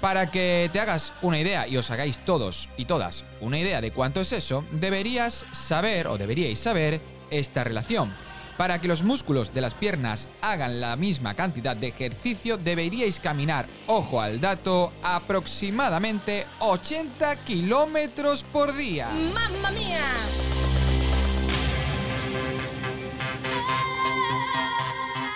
Para 0.00 0.30
que 0.30 0.70
te 0.72 0.78
hagas 0.78 1.12
una 1.22 1.40
idea 1.40 1.66
y 1.66 1.76
os 1.76 1.90
hagáis 1.90 2.18
todos 2.24 2.68
y 2.76 2.84
todas 2.84 3.24
una 3.40 3.58
idea 3.58 3.80
de 3.80 3.90
cuánto 3.90 4.20
es 4.20 4.32
eso, 4.32 4.64
deberías 4.70 5.44
saber 5.52 6.06
o 6.06 6.18
deberíais 6.18 6.58
saber 6.58 7.00
esta 7.30 7.64
relación. 7.64 8.14
Para 8.58 8.80
que 8.80 8.88
los 8.88 9.04
músculos 9.04 9.54
de 9.54 9.60
las 9.60 9.72
piernas 9.74 10.28
hagan 10.42 10.80
la 10.80 10.96
misma 10.96 11.34
cantidad 11.34 11.76
de 11.76 11.86
ejercicio, 11.88 12.58
deberíais 12.58 13.20
caminar, 13.20 13.66
ojo 13.86 14.20
al 14.20 14.40
dato, 14.40 14.92
aproximadamente 15.02 16.44
80 16.58 17.36
kilómetros 17.44 18.42
por 18.42 18.76
día. 18.76 19.08
¡Mamma 19.32 19.70
mía! 19.70 20.00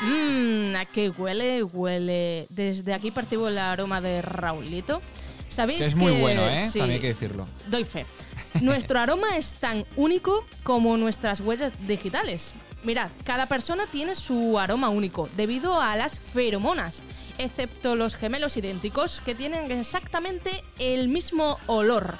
Mmm, 0.02 0.74
¿a 0.76 0.84
qué 0.84 1.10
huele? 1.10 1.62
Huele. 1.62 2.46
Desde 2.50 2.92
aquí 2.94 3.10
percibo 3.10 3.48
el 3.48 3.58
aroma 3.58 4.00
de 4.00 4.20
Raulito. 4.22 5.00
¿Sabéis 5.48 5.80
Que 5.80 5.86
es 5.86 5.94
muy 5.94 6.12
que- 6.14 6.20
bueno, 6.20 6.42
¿eh? 6.48 6.68
sí, 6.70 6.78
También 6.78 6.96
hay 6.96 7.00
que 7.00 7.08
decirlo. 7.08 7.46
Doy 7.68 7.84
fe. 7.84 8.06
Nuestro 8.62 8.98
aroma 8.98 9.36
es 9.36 9.54
tan 9.54 9.84
único 9.96 10.44
como 10.62 10.96
nuestras 10.96 11.40
huellas 11.40 11.72
digitales. 11.86 12.54
Mirad, 12.82 13.10
cada 13.24 13.46
persona 13.46 13.86
tiene 13.86 14.16
su 14.16 14.58
aroma 14.58 14.88
único 14.88 15.28
debido 15.36 15.80
a 15.80 15.94
las 15.96 16.18
feromonas, 16.18 17.02
excepto 17.38 17.94
los 17.94 18.16
gemelos 18.16 18.56
idénticos 18.56 19.20
que 19.24 19.36
tienen 19.36 19.70
exactamente 19.70 20.64
el 20.80 21.08
mismo 21.08 21.58
olor. 21.66 22.18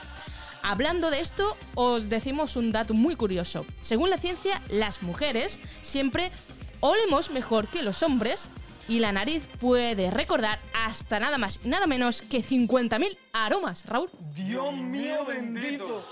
Hablando 0.62 1.10
de 1.10 1.20
esto, 1.20 1.56
os 1.74 2.08
decimos 2.08 2.54
un 2.54 2.70
dato 2.70 2.94
muy 2.94 3.16
curioso. 3.16 3.66
Según 3.80 4.10
la 4.10 4.18
ciencia, 4.18 4.62
las 4.68 5.02
mujeres 5.02 5.58
siempre 5.80 6.30
olemos 6.78 7.30
mejor 7.30 7.66
que 7.66 7.82
los 7.82 8.04
hombres 8.04 8.48
y 8.86 9.00
la 9.00 9.10
nariz 9.10 9.42
puede 9.60 10.10
recordar 10.10 10.60
hasta 10.74 11.18
nada 11.18 11.38
más 11.38 11.58
y 11.64 11.68
nada 11.68 11.88
menos 11.88 12.22
que 12.22 12.38
50.000 12.38 13.16
aromas, 13.32 13.84
Raúl. 13.86 14.10
Dios 14.34 14.72
mío 14.74 15.24
bendito. 15.24 16.04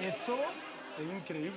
Esto 0.00 0.34
es 0.34 0.67
increíble. 1.02 1.56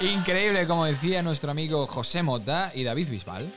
Increíble, 0.00 0.66
como 0.66 0.84
decía 0.84 1.22
nuestro 1.22 1.50
amigo 1.50 1.86
José 1.86 2.22
Mota 2.22 2.70
y 2.74 2.84
David 2.84 3.08
Bisbal. 3.08 3.50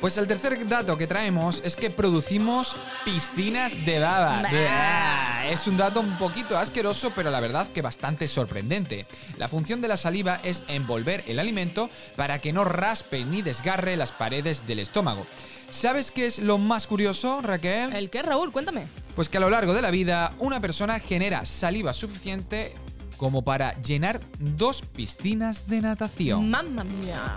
Pues 0.00 0.18
el 0.18 0.28
tercer 0.28 0.66
dato 0.66 0.96
que 0.98 1.06
traemos 1.06 1.62
es 1.64 1.74
que 1.74 1.90
producimos 1.90 2.76
piscinas 3.04 3.84
de 3.84 3.98
baba. 3.98 4.42
Bah. 4.42 5.46
Es 5.46 5.66
un 5.66 5.76
dato 5.76 6.00
un 6.00 6.16
poquito 6.18 6.58
asqueroso, 6.58 7.12
pero 7.14 7.30
la 7.30 7.40
verdad 7.40 7.66
que 7.72 7.82
bastante 7.82 8.28
sorprendente. 8.28 9.06
La 9.38 9.48
función 9.48 9.80
de 9.80 9.88
la 9.88 9.96
saliva 9.96 10.38
es 10.42 10.62
envolver 10.68 11.24
el 11.26 11.38
alimento 11.38 11.88
para 12.14 12.38
que 12.38 12.52
no 12.52 12.64
raspe 12.64 13.24
ni 13.24 13.42
desgarre 13.42 13.96
las 13.96 14.12
paredes 14.12 14.66
del 14.66 14.80
estómago. 14.80 15.26
¿Sabes 15.70 16.10
qué 16.10 16.26
es 16.26 16.38
lo 16.38 16.58
más 16.58 16.86
curioso, 16.86 17.42
Raquel? 17.42 17.94
¿El 17.94 18.10
qué, 18.10 18.22
Raúl? 18.22 18.52
Cuéntame. 18.52 18.88
Pues 19.14 19.28
que 19.28 19.38
a 19.38 19.40
lo 19.40 19.50
largo 19.50 19.74
de 19.74 19.82
la 19.82 19.90
vida 19.90 20.34
una 20.38 20.60
persona 20.60 20.98
genera 20.98 21.44
saliva 21.44 21.92
suficiente 21.92 22.74
como 23.16 23.42
para 23.42 23.80
llenar 23.80 24.20
dos 24.38 24.82
piscinas 24.82 25.68
de 25.68 25.80
natación. 25.80 26.50
Mamma 26.50 26.84
mía. 26.84 27.36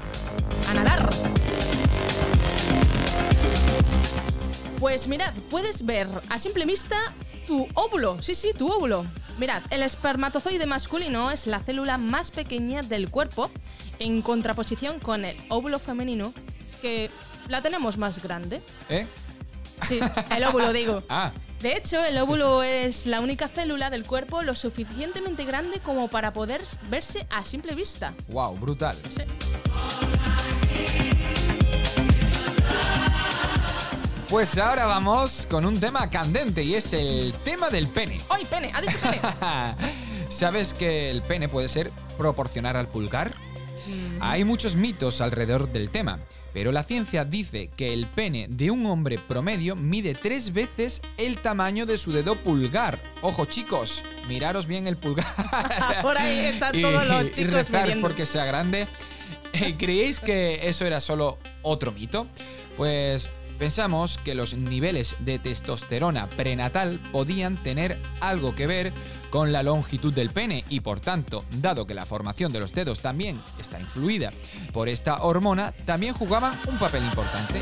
A 0.69 0.73
nadar. 0.73 1.09
Pues 4.79 5.07
mirad, 5.07 5.33
puedes 5.49 5.85
ver 5.85 6.07
a 6.29 6.37
simple 6.37 6.65
vista 6.65 6.97
tu 7.45 7.67
óvulo. 7.73 8.21
Sí, 8.21 8.35
sí, 8.35 8.51
tu 8.57 8.69
óvulo. 8.71 9.05
Mirad, 9.37 9.63
el 9.69 9.83
espermatozoide 9.83 10.65
masculino 10.65 11.31
es 11.31 11.47
la 11.47 11.59
célula 11.59 11.97
más 11.97 12.31
pequeña 12.31 12.81
del 12.81 13.09
cuerpo 13.09 13.49
en 13.99 14.21
contraposición 14.21 14.99
con 14.99 15.23
el 15.23 15.37
óvulo 15.49 15.79
femenino 15.79 16.33
que 16.81 17.09
la 17.49 17.62
tenemos 17.62 17.97
más 17.97 18.21
grande. 18.23 18.62
¿Eh? 18.88 19.05
Sí, 19.88 19.99
el 20.35 20.43
óvulo 20.45 20.71
digo. 20.71 21.03
Ah, 21.09 21.31
De 21.62 21.75
hecho, 21.75 22.03
el 22.05 22.17
óvulo 22.17 22.63
es 22.63 23.05
la 23.05 23.19
única 23.19 23.47
célula 23.49 23.89
del 23.89 24.05
cuerpo 24.05 24.43
lo 24.43 24.55
suficientemente 24.55 25.43
grande 25.43 25.79
como 25.81 26.07
para 26.07 26.31
poder 26.31 26.62
verse 26.89 27.27
a 27.29 27.43
simple 27.43 27.75
vista. 27.75 28.13
wow, 28.29 28.55
brutal. 28.55 28.95
Sí. 29.15 29.23
Pues 34.29 34.57
ahora 34.59 34.85
vamos 34.85 35.47
con 35.49 35.65
un 35.65 35.79
tema 35.79 36.07
candente 36.12 36.62
y 36.63 36.75
es 36.75 36.93
el 36.93 37.33
tema 37.43 37.69
del 37.71 37.88
pene. 37.88 38.21
¡Ay, 38.29 38.45
pene! 38.45 38.69
¡Ha 38.73 38.81
dicho 38.81 38.97
pene! 39.01 39.19
¿Sabes 40.29 40.75
que 40.75 41.09
el 41.09 41.23
pene 41.23 41.49
puede 41.49 41.67
ser 41.67 41.91
proporcional 42.15 42.75
al 42.75 42.88
pulgar? 42.88 43.33
Hay 44.19 44.43
muchos 44.43 44.75
mitos 44.75 45.21
alrededor 45.21 45.71
del 45.71 45.89
tema, 45.89 46.19
pero 46.54 46.71
la 46.71 46.84
ciencia 46.84 47.25
dice 47.25 47.69
que 47.75 47.93
el 47.93 48.06
pene 48.06 48.47
de 48.49 48.71
un 48.71 48.86
hombre 48.86 49.17
promedio 49.17 49.75
mide 49.75 50.13
tres 50.15 50.52
veces 50.54 51.02
el 51.17 51.38
tamaño 51.38 51.86
de 51.86 51.97
su 51.97 52.12
dedo 52.12 52.36
pulgar. 52.36 52.99
Ojo 53.21 53.45
chicos, 53.45 54.04
miraros 54.28 54.65
bien 54.67 54.88
el 54.88 54.97
pulgar. 54.97 55.25
Por 56.02 56.17
ahí 56.17 56.45
están 56.47 56.75
Y- 56.78 56.82
todos 56.82 57.06
los 57.08 57.25
y 57.25 57.32
chicos 57.32 57.54
rezar 57.54 57.82
midiendo. 57.84 58.08
porque 58.08 58.25
sea 58.25 58.45
grande. 58.45 58.88
¿Creéis 59.78 60.19
que 60.19 60.67
eso 60.69 60.86
era 60.86 60.99
solo 61.02 61.38
otro 61.63 61.91
mito? 61.91 62.28
Pues 62.78 63.30
pensamos 63.59 64.17
que 64.17 64.33
los 64.33 64.55
niveles 64.55 65.15
de 65.19 65.37
testosterona 65.37 66.27
prenatal 66.27 66.99
podían 67.11 67.57
tener 67.57 67.97
algo 68.21 68.55
que 68.55 68.65
ver 68.65 68.93
con 69.29 69.51
la 69.51 69.61
longitud 69.61 70.13
del 70.13 70.31
pene 70.31 70.63
y 70.69 70.79
por 70.79 70.99
tanto, 70.99 71.45
dado 71.61 71.85
que 71.85 71.93
la 71.93 72.05
formación 72.05 72.51
de 72.51 72.59
los 72.59 72.73
dedos 72.73 73.01
también 73.01 73.39
está 73.59 73.79
influida 73.79 74.31
por 74.73 74.89
esta 74.89 75.21
hormona, 75.21 75.73
también 75.85 76.15
jugaban 76.15 76.57
un 76.67 76.79
papel 76.79 77.03
importante. 77.03 77.59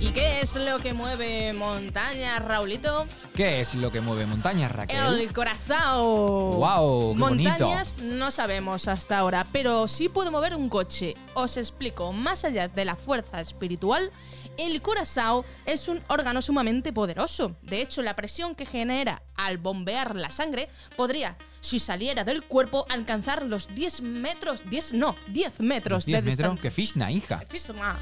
¿Y 0.00 0.10
qué 0.12 0.40
es 0.40 0.54
lo 0.54 0.78
que 0.78 0.94
mueve 0.94 1.52
montaña, 1.52 2.38
Raulito? 2.38 3.04
¿Qué 3.34 3.60
es 3.60 3.74
lo 3.74 3.90
que 3.90 4.00
mueve 4.00 4.26
montañas, 4.26 4.70
Raquel? 4.70 5.20
El 5.20 5.32
corazón. 5.32 6.52
¡Guau, 6.52 7.14
qué 7.14 7.20
bonito! 7.20 7.50
Montañas 7.50 7.98
no 7.98 8.30
sabemos 8.30 8.86
hasta 8.86 9.18
ahora, 9.18 9.44
pero 9.50 9.88
sí 9.88 10.08
puede 10.08 10.30
mover 10.30 10.54
un 10.54 10.68
coche. 10.68 11.16
Os 11.34 11.56
explico, 11.56 12.12
más 12.12 12.44
allá 12.44 12.68
de 12.68 12.84
la 12.84 12.94
fuerza 12.94 13.40
espiritual, 13.40 14.12
el 14.56 14.80
corazón 14.82 15.44
es 15.66 15.88
un 15.88 16.00
órgano 16.06 16.42
sumamente 16.42 16.92
poderoso. 16.92 17.56
De 17.62 17.80
hecho, 17.80 18.00
la 18.02 18.14
presión 18.14 18.54
que 18.54 18.66
genera 18.66 19.22
al 19.34 19.58
bombear 19.58 20.14
la 20.14 20.30
sangre 20.30 20.68
podría, 20.96 21.36
si 21.60 21.80
saliera 21.80 22.22
del 22.22 22.44
cuerpo, 22.44 22.86
alcanzar 22.88 23.42
los 23.44 23.74
10 23.74 24.02
metros, 24.02 24.60
10 24.70 24.92
no, 24.92 25.16
10 25.28 25.58
metros 25.60 26.06
10 26.06 26.18
de 26.18 26.22
metros, 26.22 26.36
distancia. 26.36 26.62
que 26.62 26.70
fisna, 26.70 27.10
hija. 27.10 27.42
Fisma. 27.48 27.96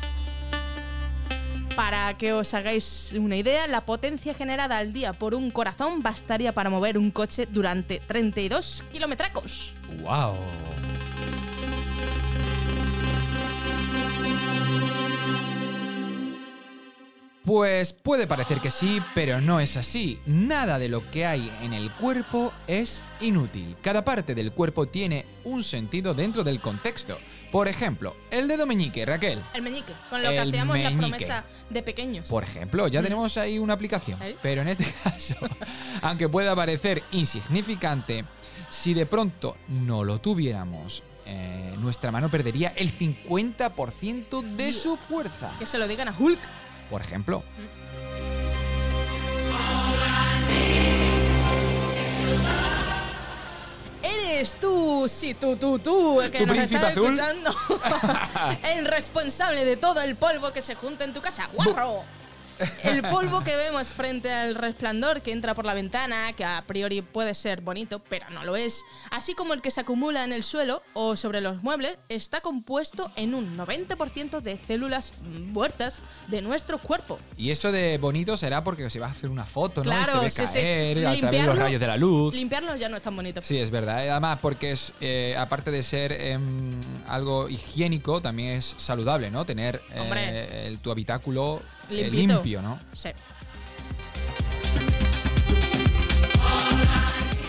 Para 1.77 2.17
que 2.17 2.33
os 2.33 2.55
hagáis 2.55 3.12
una 3.12 3.37
idea, 3.37 3.69
la 3.69 3.85
potencia 3.85 4.33
generada 4.33 4.79
al 4.79 4.95
día 4.95 5.12
por 5.12 5.35
un 5.35 5.51
corazón 5.51 6.03
bastaría 6.03 6.53
para 6.53 6.71
mover 6.71 6.97
un 6.97 7.11
coche 7.11 7.47
durante 7.51 8.01
32 8.01 8.83
kilometracos. 8.91 9.75
¡Wow! 10.03 10.37
Pues 17.45 17.93
puede 17.93 18.27
parecer 18.27 18.59
que 18.59 18.73
sí, 18.73 19.01
pero 19.15 19.41
no 19.41 19.61
es 19.61 19.77
así. 19.77 20.19
Nada 20.27 20.81
de 20.81 20.89
lo 20.89 21.09
que 21.12 21.27
hay 21.27 21.53
en 21.62 21.75
el 21.75 21.93
cuerpo 21.93 22.53
es 22.67 23.05
inútil. 23.21 23.77
Cada 23.83 24.05
parte 24.05 24.35
del 24.35 24.51
cuerpo 24.51 24.87
tiene 24.87 25.27
un 25.45 25.62
sentido 25.62 26.12
dentro 26.12 26.43
del 26.43 26.59
contexto. 26.61 27.19
Por 27.57 27.69
ejemplo, 27.69 28.14
el 28.31 28.49
dedo 28.49 28.66
meñique, 28.66 29.07
Raquel. 29.07 29.42
El 29.55 29.62
meñique, 29.62 29.95
con 30.11 30.23
lo 30.23 30.29
que 30.29 30.37
El 30.37 30.49
hacíamos 30.51 30.77
la 30.79 30.90
meñique. 30.90 31.09
promesa 31.25 31.45
de 31.71 31.83
pequeños. 31.83 32.29
Por 32.29 32.42
ejemplo, 32.45 32.87
ya 32.87 33.01
Mm. 33.01 33.05
tenemos 33.05 33.38
ahí 33.38 33.59
una 33.59 33.73
aplicación. 33.73 34.23
¿Eh? 34.23 34.37
Pero 34.42 34.61
en 34.61 34.69
este 34.69 34.85
caso, 35.03 35.37
aunque 36.03 36.29
pueda 36.29 36.55
parecer 36.55 37.03
insignificante, 37.12 38.27
si 38.69 38.92
de 38.92 39.07
pronto 39.07 39.57
no 39.69 40.05
lo 40.05 40.21
tuviéramos, 40.21 41.03
eh, 41.25 41.75
nuestra 41.79 42.12
mano 42.12 42.29
perdería 42.31 42.75
el 42.77 42.90
50% 42.90 44.42
de 44.42 44.75
su 44.75 44.99
fuerza. 44.99 45.55
Que 45.59 45.64
se 45.64 45.79
lo 45.79 45.88
digan 45.88 46.09
a 46.09 46.14
Hulk. 46.19 46.40
Por 46.90 47.01
ejemplo. 47.01 47.42
Eres 54.37 54.57
tú, 54.57 55.09
sí, 55.09 55.33
tú, 55.33 55.57
tú, 55.57 55.79
tú, 55.79 56.20
que 56.31 56.40
¿Tu 56.40 56.46
nos 56.46 56.59
estás 56.59 56.92
escuchando. 56.92 57.57
el 58.64 58.85
responsable 58.85 59.64
de 59.64 59.79
todo 59.79 60.03
el 60.03 60.14
polvo 60.14 60.53
que 60.53 60.61
se 60.61 60.75
junta 60.75 61.05
en 61.05 61.14
tu 61.14 61.22
casa. 61.22 61.49
¡Guarro! 61.55 62.05
El 62.85 63.03
polvo 63.03 63.42
que 63.45 63.55
vemos 63.57 63.88
frente 63.88 64.31
al 64.33 64.55
resplandor 64.55 65.21
que 65.23 65.33
entra 65.33 65.55
por 65.55 65.64
la 65.64 65.75
ventana, 65.75 66.33
que 66.35 66.45
a 66.45 66.64
priori 66.66 67.03
puede 67.03 67.35
ser 67.35 67.61
bonito, 67.61 68.01
pero 68.09 68.31
no 68.31 68.45
lo 68.45 68.57
es, 68.57 68.83
así 69.11 69.35
como 69.35 69.53
el 69.55 69.61
que 69.62 69.71
se 69.71 69.81
acumula 69.81 70.25
en 70.25 70.33
el 70.33 70.42
suelo 70.42 70.83
o 70.95 71.16
sobre 71.16 71.40
los 71.40 71.62
muebles, 71.62 71.99
está 72.09 72.40
compuesto 72.40 73.11
en 73.16 73.35
un 73.35 73.57
90% 73.57 74.40
de 74.40 74.59
células 74.59 75.12
muertas 75.25 76.01
de 76.29 76.42
nuestro 76.42 76.79
cuerpo. 76.79 77.19
Y 77.37 77.51
eso 77.51 77.73
de 77.73 77.99
bonito 77.99 78.37
será 78.37 78.64
porque 78.64 78.88
se 78.90 78.99
va 78.99 79.07
a 79.07 79.11
hacer 79.11 79.31
una 79.31 79.45
foto, 79.47 79.83
¿no? 79.85 79.90
Claro, 79.90 80.27
y 80.27 80.31
se 80.31 80.42
ve 80.42 80.47
sí, 80.49 80.53
sí. 80.53 80.61
caer 80.61 81.07
a 81.07 81.16
través 81.19 81.40
de 81.40 81.47
los 81.47 81.59
rayos 81.59 81.81
de 81.81 81.87
la 81.87 81.97
luz. 81.97 82.35
Limpiarlo 82.35 82.77
ya 82.77 82.88
no 82.88 82.97
es 82.97 83.03
tan 83.03 83.14
bonito. 83.16 83.40
Sí, 83.42 83.59
es 83.59 83.71
verdad. 83.71 83.99
Además, 84.09 84.38
porque 84.40 84.73
es, 84.73 84.92
eh, 85.01 85.35
aparte 85.38 85.71
de 85.71 85.83
ser 85.83 86.12
em, 86.12 86.81
algo 87.07 87.49
higiénico, 87.49 88.21
también 88.23 88.51
es 88.53 88.75
saludable, 88.77 89.31
¿no? 89.31 89.45
Tener 89.45 89.81
eh, 89.95 90.64
el- 90.66 90.79
tu 90.79 90.90
habitáculo 90.90 91.62
eh, 91.90 92.09
¿no? 92.46 92.78
Sí. 92.92 93.11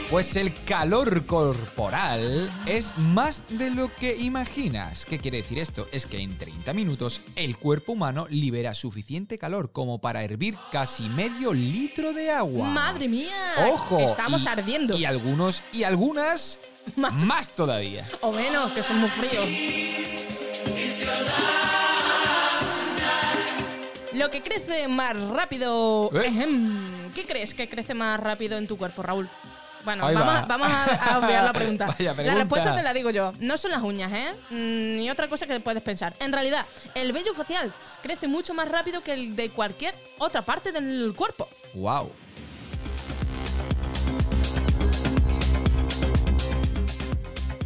Pues 0.10 0.38
el 0.38 0.54
calor 0.64 1.26
corporal 1.26 2.50
es 2.66 2.98
más 2.98 3.44
de 3.50 3.70
lo 3.72 3.94
que 3.94 4.16
imaginas. 4.16 5.06
¿Qué 5.06 5.20
quiere 5.20 5.40
decir 5.42 5.60
esto? 5.60 5.90
Es 5.92 6.06
que 6.06 6.18
en 6.22 6.38
30 6.38 6.72
minutos 6.72 7.20
el 7.36 7.58
cuerpo 7.58 7.92
humano 7.92 8.26
libera 8.30 8.74
suficiente 8.74 9.38
calor 9.38 9.74
como 9.74 10.00
para 10.00 10.24
hervir 10.24 10.56
casi 10.72 11.10
medio 11.10 11.54
litro 11.54 12.14
de 12.14 12.32
agua. 12.32 12.70
¡Madre 12.70 13.10
mía! 13.10 13.68
¡Ojo! 13.70 14.00
Estamos 14.00 14.44
Y- 14.44 14.48
ardiendo. 14.48 14.98
Y 14.98 15.04
algunos 15.04 15.62
y 15.74 15.84
algunas 15.84 16.58
más, 16.96 17.50
todavía. 17.50 18.08
O 18.22 18.32
menos, 18.32 18.72
que 18.72 18.84
son 18.84 19.00
muy 19.00 19.10
fríos. 19.10 19.46
Lo 24.18 24.32
que 24.32 24.42
crece 24.42 24.88
más 24.88 25.16
rápido. 25.30 26.10
¿Eh? 26.14 26.28
Ejem. 26.28 27.12
¿Qué 27.14 27.26
crees 27.26 27.54
que 27.54 27.68
crece 27.70 27.94
más 27.94 28.20
rápido 28.20 28.58
en 28.58 28.68
tu 28.68 28.78
cuerpo, 28.78 29.02
Raúl? 29.04 29.30
Bueno, 29.86 30.04
vamos, 30.04 30.22
va. 30.28 30.40
a- 30.40 30.46
vamos 30.46 30.68
a, 30.70 30.84
a 31.14 31.18
obviar 31.20 31.44
la 31.46 31.54
pregunta. 31.60 31.86
Vaya 31.88 32.10
La 32.12 32.16
pregunta. 32.16 32.40
respuesta 32.40 32.76
te 32.76 32.84
la 32.84 32.94
digo 32.94 33.10
yo. 33.10 33.32
No 33.40 33.58
son 33.58 33.72
las 33.72 33.82
uñas, 33.82 34.12
¿eh? 34.12 34.34
Mm, 34.50 34.98
Ni 34.98 35.10
otra 35.10 35.28
cosa 35.30 35.46
que 35.48 35.60
puedes 35.62 35.82
pensar. 35.82 36.14
En 36.20 36.32
realidad, 36.34 36.66
el 36.94 37.14
vello 37.14 37.34
facial 37.34 37.72
crece 38.02 38.28
mucho 38.28 38.54
más 38.54 38.68
rápido 38.68 39.02
que 39.02 39.14
el 39.14 39.36
de 39.36 39.50
cualquier 39.50 39.96
otra 40.18 40.42
parte 40.42 40.72
del 40.72 41.14
cuerpo. 41.16 41.48
¡Wow! 41.74 42.12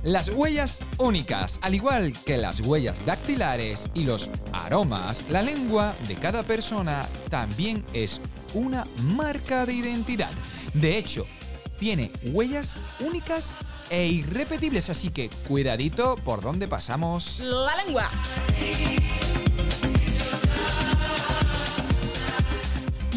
Las 0.04 0.30
huellas 0.30 0.80
únicas, 0.98 1.60
al 1.62 1.76
igual 1.76 2.14
que 2.26 2.36
las 2.38 2.60
huellas 2.62 3.06
dactilares 3.06 3.88
y 3.94 4.04
los 4.04 4.32
aromas, 4.52 5.24
la 5.30 5.44
lengua 5.44 5.94
de 6.08 6.16
cada 6.16 6.42
persona 6.42 7.08
también 7.30 7.86
es 7.94 8.20
una 8.56 8.88
marca 9.04 9.68
de 9.68 9.74
identidad. 9.74 10.32
De 10.74 10.98
hecho, 10.98 11.28
tiene 11.80 12.12
huellas 12.24 12.78
únicas 13.00 13.54
e 13.92 14.08
irrepetibles, 14.08 14.90
así 14.90 15.12
que 15.12 15.30
cuidadito 15.48 16.16
por 16.16 16.42
donde 16.42 16.68
pasamos. 16.68 17.40
La 17.40 17.76
lengua. 17.84 18.10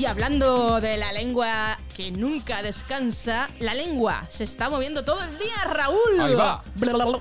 Y 0.04 0.06
hablando 0.06 0.82
de 0.82 0.98
la 0.98 1.12
lengua 1.12 1.78
que 1.96 2.10
nunca 2.10 2.62
descansa, 2.62 3.48
la 3.58 3.72
lengua 3.72 4.26
se 4.28 4.44
está 4.44 4.68
moviendo 4.68 5.02
todo 5.02 5.22
el 5.24 5.38
día, 5.38 5.64
Raúl. 5.64 6.20
Ahí 6.20 6.34
va. 6.34 6.62
Blablabla. 6.74 7.20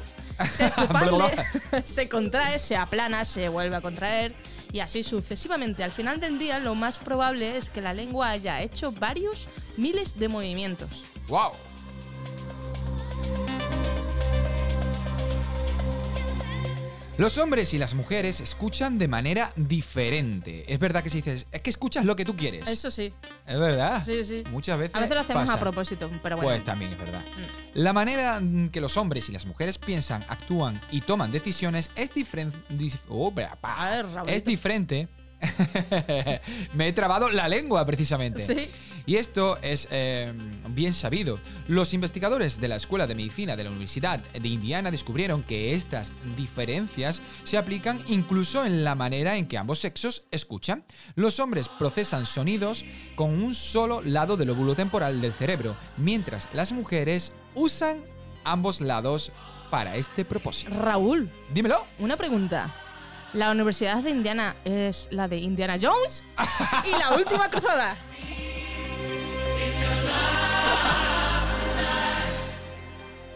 Se 0.51 0.65
expande, 0.67 1.45
se 1.83 2.09
contrae, 2.09 2.59
se 2.59 2.75
aplana, 2.75 3.23
se 3.23 3.47
vuelve 3.47 3.77
a 3.77 3.81
contraer 3.81 4.35
y 4.73 4.81
así 4.81 5.01
sucesivamente. 5.01 5.81
Al 5.81 5.93
final 5.93 6.19
del 6.19 6.37
día, 6.37 6.59
lo 6.59 6.75
más 6.75 6.97
probable 6.97 7.55
es 7.55 7.69
que 7.69 7.81
la 7.81 7.93
lengua 7.93 8.31
haya 8.31 8.61
hecho 8.61 8.91
varios 8.91 9.47
miles 9.77 10.19
de 10.19 10.27
movimientos. 10.27 11.05
¡Wow! 11.29 11.53
Los 17.15 17.37
hombres 17.37 17.75
y 17.75 17.77
las 17.77 17.93
mujeres 17.93 18.41
escuchan 18.41 18.97
de 18.97 19.07
manera 19.07 19.53
diferente. 19.55 20.65
Es 20.67 20.79
verdad 20.79 21.03
que 21.03 21.11
si 21.11 21.17
dices, 21.17 21.45
es 21.51 21.61
que 21.61 21.69
escuchas 21.69 22.05
lo 22.05 22.15
que 22.15 22.25
tú 22.25 22.35
quieres. 22.35 22.65
Eso 22.67 22.89
sí. 22.89 23.13
Es 23.45 23.59
verdad. 23.59 24.03
Sí, 24.03 24.25
sí. 24.25 24.43
Muchas 24.51 24.79
veces. 24.79 24.95
A 24.95 25.01
veces 25.01 25.13
lo 25.13 25.21
hacemos 25.21 25.43
pasa. 25.43 25.53
a 25.53 25.59
propósito, 25.59 26.09
pero 26.23 26.37
bueno. 26.37 26.49
Pues 26.49 26.63
también 26.63 26.91
es 26.91 26.97
verdad. 26.97 27.21
La 27.75 27.93
manera 27.93 28.37
en 28.37 28.71
que 28.71 28.81
los 28.81 28.97
hombres 28.97 29.29
y 29.29 29.31
las 29.31 29.45
mujeres 29.45 29.77
piensan, 29.77 30.23
actúan 30.27 30.81
y 30.89 31.01
toman 31.01 31.31
decisiones 31.31 31.91
es 31.95 32.11
diferente. 32.15 32.57
Es 34.25 34.43
diferente. 34.43 35.07
Me 36.73 36.87
he 36.87 36.93
trabado 36.93 37.29
la 37.29 37.47
lengua 37.47 37.85
precisamente. 37.85 38.45
Sí. 38.45 38.69
Y 39.05 39.17
esto 39.17 39.57
es 39.61 39.87
eh, 39.91 40.31
bien 40.69 40.93
sabido. 40.93 41.37
Los 41.67 41.93
investigadores 41.93 42.61
de 42.61 42.69
la 42.69 42.77
Escuela 42.77 43.05
de 43.05 43.15
Medicina 43.15 43.55
de 43.55 43.65
la 43.65 43.69
Universidad 43.69 44.19
de 44.19 44.47
Indiana 44.47 44.91
descubrieron 44.91 45.43
que 45.43 45.73
estas 45.73 46.13
diferencias 46.37 47.21
se 47.43 47.57
aplican 47.57 47.99
incluso 48.07 48.65
en 48.65 48.83
la 48.85 48.95
manera 48.95 49.35
en 49.35 49.47
que 49.47 49.57
ambos 49.57 49.79
sexos 49.79 50.23
escuchan. 50.31 50.85
Los 51.15 51.39
hombres 51.39 51.67
procesan 51.67 52.25
sonidos 52.25 52.85
con 53.15 53.43
un 53.43 53.53
solo 53.55 54.01
lado 54.01 54.37
del 54.37 54.47
lóbulo 54.47 54.73
temporal 54.73 55.19
del 55.19 55.33
cerebro, 55.33 55.75
mientras 55.97 56.47
las 56.53 56.71
mujeres 56.71 57.33
usan 57.55 58.03
ambos 58.45 58.79
lados 58.79 59.31
para 59.69 59.97
este 59.97 60.23
propósito. 60.23 60.73
Raúl. 60.79 61.29
Dímelo. 61.53 61.83
Una 61.99 62.15
pregunta. 62.15 62.73
¿La 63.33 63.49
Universidad 63.49 64.03
de 64.03 64.11
Indiana 64.11 64.55
es 64.63 65.07
la 65.09 65.27
de 65.27 65.37
Indiana 65.37 65.77
Jones? 65.81 66.23
y 66.85 66.91
la 66.91 67.13
última 67.17 67.49
cruzada. 67.49 67.95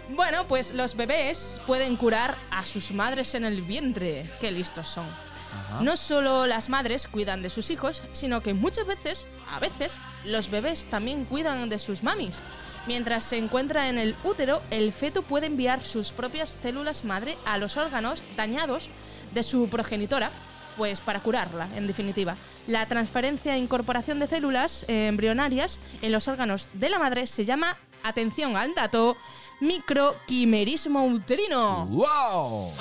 Bueno, 0.10 0.48
pues 0.48 0.74
los 0.74 0.96
bebés 0.96 1.60
pueden 1.66 1.96
curar 1.96 2.38
a 2.52 2.64
sus 2.64 2.92
madres 2.92 3.34
en 3.34 3.46
el 3.46 3.64
vientre. 3.64 4.30
Qué 4.40 4.52
listos 4.52 4.88
son. 4.88 5.06
No 5.82 5.98
solo 5.98 6.46
las 6.46 6.70
madres 6.70 7.08
cuidan 7.08 7.42
de 7.42 7.50
sus 7.50 7.72
hijos, 7.72 8.04
sino 8.12 8.42
que 8.42 8.54
muchas 8.54 8.86
veces, 8.86 9.26
a 9.52 9.60
veces, 9.60 9.94
los 10.26 10.52
bebés 10.52 10.86
también 10.86 11.26
cuidan 11.26 11.70
de 11.70 11.80
sus 11.80 12.04
mamis. 12.04 12.36
Mientras 12.86 13.24
se 13.24 13.38
encuentra 13.38 13.90
en 13.90 13.98
el 13.98 14.16
útero, 14.24 14.62
el 14.70 14.94
feto 14.94 15.24
puede 15.24 15.48
enviar 15.48 15.84
sus 15.84 16.12
propias 16.12 16.56
células 16.62 17.04
madre 17.04 17.38
a 17.46 17.58
los 17.58 17.76
órganos 17.78 18.24
dañados 18.36 18.90
de 19.38 19.44
su 19.44 19.70
progenitora, 19.70 20.32
pues 20.78 21.00
para 21.00 21.20
curarla, 21.20 21.68
en 21.76 21.86
definitiva. 21.86 22.36
La 22.66 22.88
transferencia 22.88 23.56
e 23.56 23.60
incorporación 23.60 24.18
de 24.18 24.26
células 24.26 24.84
eh, 24.88 25.06
embrionarias 25.06 25.80
en 26.02 26.12
los 26.12 26.28
órganos 26.28 26.70
de 26.74 26.90
la 26.90 26.98
madre 26.98 27.28
se 27.28 27.46
llama, 27.46 27.78
atención 28.02 28.58
al 28.58 28.74
dato, 28.74 29.16
microquimerismo 29.60 31.06
uterino. 31.06 31.86
¡Wow! 31.86 32.72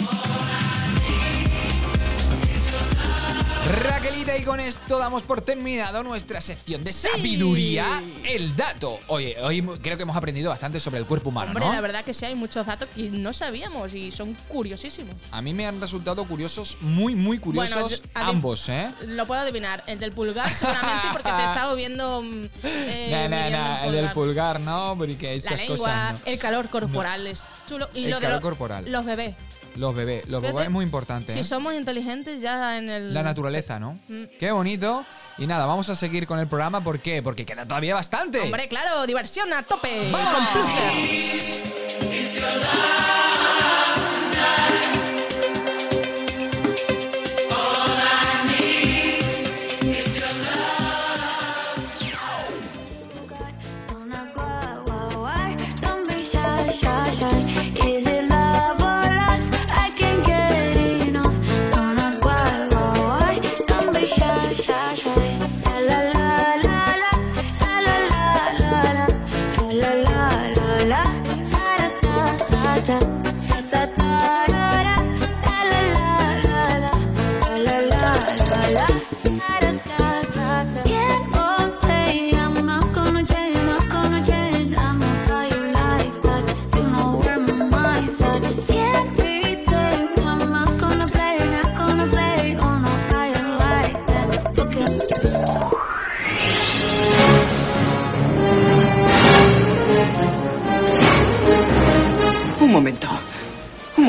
Raquelita, 3.68 4.36
y 4.36 4.44
con 4.44 4.60
esto 4.60 4.96
damos 4.98 5.24
por 5.24 5.40
terminado 5.40 6.04
nuestra 6.04 6.40
sección 6.40 6.84
de 6.84 6.92
Sí. 6.92 7.08
sabiduría, 7.08 8.00
el 8.28 8.54
dato. 8.54 9.00
Oye, 9.08 9.36
hoy 9.42 9.60
creo 9.82 9.96
que 9.96 10.04
hemos 10.04 10.16
aprendido 10.16 10.50
bastante 10.50 10.78
sobre 10.78 10.98
el 11.00 11.06
cuerpo 11.06 11.30
humano, 11.30 11.48
Hombre, 11.48 11.64
¿no? 11.66 11.72
la 11.72 11.80
verdad 11.80 12.04
que 12.04 12.14
sí 12.14 12.24
hay 12.24 12.36
muchos 12.36 12.64
datos 12.64 12.88
que 12.94 13.10
no 13.10 13.32
sabíamos 13.32 13.92
y 13.92 14.12
son 14.12 14.36
curiosísimos. 14.48 15.16
A 15.32 15.42
mí 15.42 15.52
me 15.52 15.66
han 15.66 15.80
resultado 15.80 16.24
curiosos, 16.28 16.76
muy, 16.80 17.16
muy 17.16 17.38
curiosos 17.40 17.72
Bueno, 17.74 17.88
yo- 17.88 17.96
adi- 17.96 18.10
ambos, 18.14 18.68
¿eh? 18.68 18.90
Lo 19.06 19.26
puedo 19.26 19.40
adivinar. 19.40 19.82
El 19.88 19.98
del 19.98 20.12
pulgar 20.12 20.52
seguramente 20.54 21.08
porque 21.12 21.28
te 21.28 21.36
he 21.42 21.46
estado 21.48 21.74
viendo... 21.76 22.22
eh, 22.62 23.26
midiendo 23.28 23.58
nah, 23.58 23.80
un 23.82 23.86
el 23.88 23.92
del 24.02 24.12
pulgar. 24.12 24.60
¿no? 24.60 24.94
Porque 24.96 25.34
esas 25.34 25.50
La 25.52 25.56
lengua, 25.56 25.76
cosas 25.76 26.12
no. 26.12 26.20
el 26.24 26.38
calor 26.38 26.68
corporal 26.68 27.26
es 27.26 27.44
chulo. 27.68 27.88
Y 27.94 28.04
El 28.04 28.10
lo 28.10 28.16
de 28.16 28.22
calor 28.22 28.36
lo- 28.36 28.42
corporal. 28.42 28.90
los 28.92 29.04
bebés. 29.04 29.34
Los 29.76 29.94
bebés, 29.94 30.26
los 30.26 30.40
bebés 30.40 30.64
es 30.64 30.70
muy 30.70 30.84
importante, 30.86 31.34
Si 31.34 31.40
¿eh? 31.40 31.44
somos 31.44 31.74
inteligentes 31.74 32.40
ya 32.40 32.78
en 32.78 32.88
el... 32.88 33.12
La 33.12 33.22
naturaleza, 33.22 33.55
¿no? 33.78 33.98
Mm. 34.08 34.24
Qué 34.38 34.52
bonito. 34.52 35.04
Y 35.38 35.46
nada, 35.46 35.66
vamos 35.66 35.88
a 35.88 35.96
seguir 35.96 36.26
con 36.26 36.38
el 36.38 36.46
programa. 36.46 36.82
¿Por 36.82 37.00
qué? 37.00 37.22
Porque 37.22 37.44
queda 37.44 37.66
todavía 37.66 37.94
bastante. 37.94 38.40
Hombre, 38.40 38.68
claro, 38.68 39.06
diversión 39.06 39.52
a 39.52 39.62
tope. 39.62 40.10
¡Vamos! 40.10 40.48
Con 40.48 40.66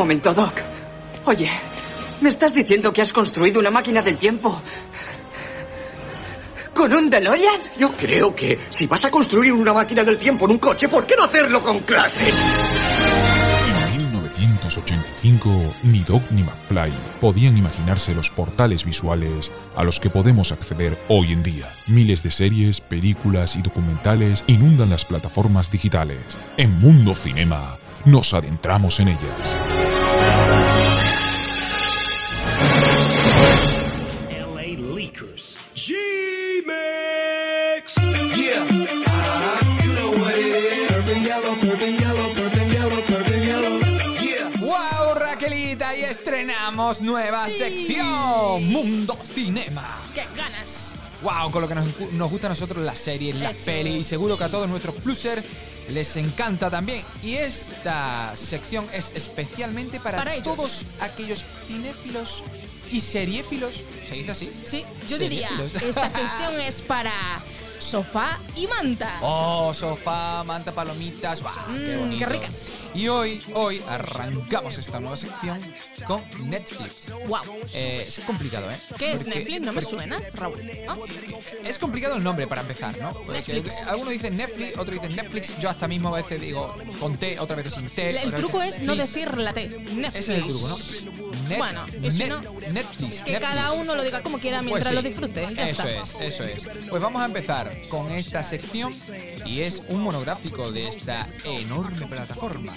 momento, 0.08 0.34
Doc. 0.34 0.54
Oye, 1.26 1.50
¿me 2.22 2.30
estás 2.30 2.54
diciendo 2.54 2.94
que 2.94 3.02
has 3.02 3.12
construido 3.12 3.60
una 3.60 3.72
máquina 3.72 4.02
del 4.02 4.16
tiempo? 4.16 4.62
¿Con 6.74 6.94
un 6.94 7.10
DeLorean? 7.10 7.60
Yo 7.78 7.92
creo 7.92 8.34
que 8.34 8.58
si 8.70 8.88
vas 8.88 9.04
a 9.04 9.12
construir 9.12 9.52
una 9.52 9.74
máquina 9.74 10.06
del 10.06 10.18
tiempo 10.18 10.46
en 10.46 10.52
un 10.52 10.60
coche, 10.60 10.88
¿por 10.88 11.06
qué 11.06 11.16
no 11.18 11.26
hacerlo 11.26 11.62
con 11.62 11.80
clase? 11.80 12.30
En 12.30 13.98
1985, 13.98 15.74
ni 15.84 16.00
Doc 16.04 16.24
ni 16.32 16.44
McFly 16.44 16.94
podían 17.20 17.58
imaginarse 17.58 18.16
los 18.16 18.30
portales 18.30 18.86
visuales 18.86 19.52
a 19.76 19.84
los 19.84 20.00
que 20.00 20.10
podemos 20.10 20.54
acceder 20.54 20.98
hoy 21.10 21.34
en 21.34 21.44
día. 21.44 21.66
Miles 21.88 22.24
de 22.24 22.32
series, 22.32 22.80
películas 22.80 23.58
y 23.58 23.62
documentales 23.62 24.46
inundan 24.48 24.92
las 24.92 25.04
plataformas 25.04 25.70
digitales. 25.70 26.40
En 26.56 26.80
Mundo 26.80 27.14
Cinema, 27.14 27.78
nos 28.06 28.34
adentramos 28.34 29.02
en 29.02 29.10
ellas. 29.10 29.67
LA 33.38 34.74
Leakers. 34.96 35.58
G-Mix! 35.76 36.66
Yeah. 37.98 38.66
You 38.66 39.92
know 39.94 40.12
what 40.18 40.34
it 40.34 40.56
is. 40.56 40.88
Purple 40.88 41.18
yellow, 41.22 41.56
purple 41.56 41.88
yellow, 41.88 42.34
purple 42.34 42.68
yellow, 42.74 43.02
purple 43.02 43.38
yellow. 43.38 43.80
Yeah. 44.20 44.50
¡Wow, 44.60 45.14
Raquelita! 45.16 45.96
Y 45.96 46.04
estrenamos 46.04 47.02
nueva 47.02 47.48
sección, 47.50 48.66
Mundo 48.72 49.18
Cinema. 49.34 49.86
¡Qué 50.16 50.26
ganas! 50.36 50.94
¡Wow! 51.22 51.52
Con 51.52 51.62
lo 51.62 51.68
que 51.68 51.76
nos, 51.76 51.86
nos 52.14 52.30
gusta 52.32 52.48
a 52.48 52.50
nosotros 52.52 52.84
las 52.84 52.98
series, 53.00 53.36
las 53.36 53.54
Eso. 53.54 53.66
pelis 53.66 53.96
y 53.96 54.04
seguro 54.04 54.38
que 54.38 54.44
a 54.46 54.50
todos 54.50 54.68
nuestros 54.70 54.96
plusers 54.96 55.44
les 55.90 56.16
encanta 56.18 56.70
también. 56.70 57.04
Y 57.24 57.36
esta 57.36 58.36
sección 58.36 58.86
es 58.94 59.12
especialmente 59.16 60.00
para, 60.00 60.18
Para 60.18 60.42
todos 60.44 60.84
aquellos 61.00 61.44
cinéfilos 61.68 62.44
y 62.92 63.00
seriéfilos. 63.02 63.82
¿Se 64.08 64.16
dice 64.16 64.32
así? 64.32 64.52
Sí, 64.64 64.86
yo 65.10 65.18
diría, 65.18 65.50
esta 65.82 66.10
sección 66.10 66.62
es 66.62 66.82
para 66.82 67.12
sofá 67.80 68.40
y 68.56 68.66
manta. 68.68 69.20
Oh, 69.22 69.74
sofá, 69.74 70.44
manta, 70.44 70.74
palomitas, 70.74 71.42
¡buah, 71.42 71.54
qué 71.68 71.96
Mm, 71.96 72.00
bonito! 72.00 72.20
qué 72.20 72.26
ricas. 72.26 72.52
Y 72.98 73.08
hoy, 73.10 73.40
hoy 73.54 73.80
arrancamos 73.88 74.78
esta 74.80 75.00
nueva 75.00 75.16
sección 75.16 75.60
con 76.08 76.24
Netflix. 76.50 77.04
Wow. 77.28 77.42
Eh, 77.76 78.04
es 78.08 78.20
complicado, 78.26 78.72
¿eh? 78.72 78.76
¿Qué 78.98 79.14
es 79.14 79.22
Porque- 79.24 79.38
Netflix? 79.40 79.62
No 79.62 79.72
me 79.74 79.82
suena, 79.84 80.20
Raúl. 80.34 80.60
¿Ah? 80.88 80.96
Es 81.64 81.78
complicado 81.78 82.16
el 82.16 82.24
nombre 82.24 82.48
para 82.48 82.62
empezar, 82.62 82.98
¿no? 83.00 83.14
Netflix. 83.32 83.76
Algunos 83.84 84.14
dicen 84.14 84.36
Netflix, 84.36 84.78
otros 84.78 85.00
dicen 85.00 85.16
Netflix. 85.16 85.54
Yo 85.60 85.70
hasta 85.70 85.88
mismo 85.88 86.10
a 86.14 86.18
veces 86.22 86.42
digo 86.42 86.76
con 87.00 87.18
T, 87.18 87.40
otras 87.40 87.58
veces 87.58 87.74
sin 87.74 87.88
T. 87.88 88.20
El 88.20 88.34
truco 88.34 88.64
es 88.64 88.80
no 88.82 88.96
decir 88.96 89.38
la 89.38 89.54
T. 89.54 89.68
Netflix. 89.70 90.16
Ese 90.16 90.32
es 90.34 90.38
el 90.40 90.48
truco, 90.48 90.68
¿no? 90.68 90.78
Net- 91.48 91.58
Bueno, 91.60 91.86
si 91.88 91.94
Net- 92.24 92.28
no, 92.30 92.42
Netflix. 92.42 93.22
Que 93.22 93.32
Netflix. 93.32 93.40
cada 93.40 93.72
uno 93.74 93.96
lo 93.96 94.04
diga 94.04 94.22
como 94.24 94.38
quiera 94.40 94.58
Pues 94.58 94.66
mientras 94.66 94.90
sí. 94.90 94.96
lo 94.96 95.02
disfrute. 95.02 95.48
Ya 95.56 95.70
eso 95.70 95.84
está. 95.88 96.02
es, 96.26 96.34
eso 96.34 96.44
es. 96.44 96.68
Pues 96.90 97.02
vamos 97.02 97.22
a 97.22 97.26
empezar 97.26 97.72
con 97.90 98.12
esta 98.12 98.42
sección 98.44 98.94
y 99.46 99.62
es 99.62 99.82
un 99.90 100.02
monográfico 100.02 100.72
de 100.72 100.90
esta 100.90 101.28
enorme 101.46 102.06
plataforma. 102.08 102.74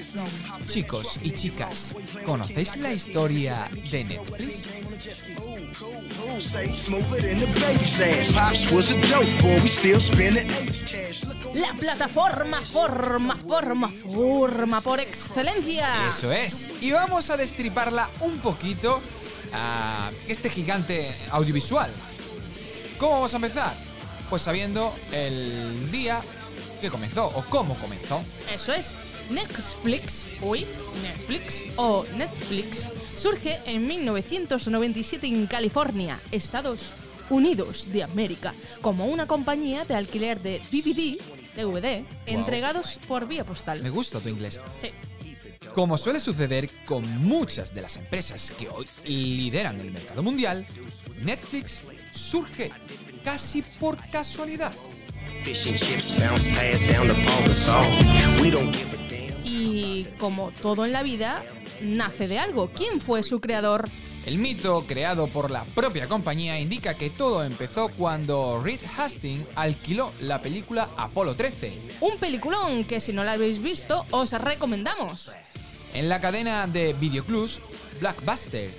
Chicos 0.66 1.18
y 1.22 1.30
chicas, 1.32 1.94
¿conocéis 2.24 2.76
la 2.76 2.92
historia 2.92 3.68
de 3.90 4.04
Netflix? 4.04 4.66
La 11.54 11.72
plataforma 11.74 12.60
forma, 12.62 13.36
forma, 13.36 13.88
forma 13.88 14.80
por 14.80 15.00
excelencia. 15.00 16.08
Eso 16.08 16.32
es. 16.32 16.70
Y 16.80 16.90
vamos 16.90 17.30
a 17.30 17.36
destriparla 17.36 18.08
un 18.20 18.38
poquito 18.38 19.00
a 19.52 20.10
este 20.28 20.50
gigante 20.50 21.16
audiovisual. 21.30 21.90
¿Cómo 22.98 23.12
vamos 23.12 23.32
a 23.32 23.36
empezar? 23.36 23.74
Pues 24.28 24.42
sabiendo 24.42 24.94
el 25.12 25.90
día 25.90 26.20
que 26.80 26.90
comenzó 26.90 27.26
o 27.26 27.44
cómo 27.48 27.74
comenzó. 27.76 28.22
Eso 28.52 28.72
es. 28.72 28.94
Netflix, 29.30 30.26
uy, 30.42 30.66
Netflix 31.02 31.64
o 31.76 32.04
Netflix 32.16 32.90
surge 33.14 33.60
en 33.64 33.86
1997 33.86 35.26
en 35.26 35.46
California, 35.46 36.20
Estados 36.32 36.94
Unidos 37.28 37.86
de 37.92 38.02
América, 38.02 38.54
como 38.80 39.06
una 39.06 39.26
compañía 39.26 39.84
de 39.84 39.94
alquiler 39.94 40.40
de 40.40 40.60
DVD, 40.72 41.16
DVD, 41.56 42.04
entregados 42.26 42.98
por 43.06 43.28
vía 43.28 43.44
postal. 43.44 43.82
Me 43.82 43.90
gusta 43.90 44.18
tu 44.18 44.28
inglés. 44.28 44.60
Sí. 44.80 44.90
Como 45.74 45.96
suele 45.96 46.18
suceder 46.18 46.68
con 46.84 47.06
muchas 47.22 47.72
de 47.72 47.82
las 47.82 47.96
empresas 47.96 48.52
que 48.58 48.68
hoy 48.68 48.86
lideran 49.04 49.78
el 49.78 49.92
mercado 49.92 50.22
mundial, 50.22 50.66
Netflix 51.22 51.82
surge 52.12 52.72
casi 53.22 53.62
por 53.78 53.96
casualidad. 54.10 54.72
Y 59.44 60.04
como 60.18 60.50
todo 60.62 60.84
en 60.84 60.92
la 60.92 61.02
vida, 61.02 61.42
nace 61.80 62.26
de 62.26 62.38
algo. 62.38 62.70
¿Quién 62.70 63.00
fue 63.00 63.22
su 63.22 63.40
creador? 63.40 63.88
El 64.26 64.36
mito 64.36 64.84
creado 64.86 65.28
por 65.28 65.50
la 65.50 65.64
propia 65.64 66.06
compañía 66.06 66.60
indica 66.60 66.94
que 66.94 67.08
todo 67.08 67.42
empezó 67.42 67.88
cuando 67.88 68.62
Reed 68.62 68.80
Hastings 68.98 69.46
alquiló 69.54 70.12
la 70.20 70.42
película 70.42 70.90
Apolo 70.98 71.34
13 71.36 71.72
Un 72.00 72.18
peliculón 72.18 72.84
que 72.84 73.00
si 73.00 73.14
no 73.14 73.24
lo 73.24 73.30
habéis 73.30 73.62
visto 73.62 74.04
os 74.10 74.32
recomendamos. 74.32 75.32
en 75.94 76.08
la 76.10 76.20
cadena 76.20 76.66
de 76.66 76.92
videoclubs 76.92 77.60
Blackbuster. 77.98 78.70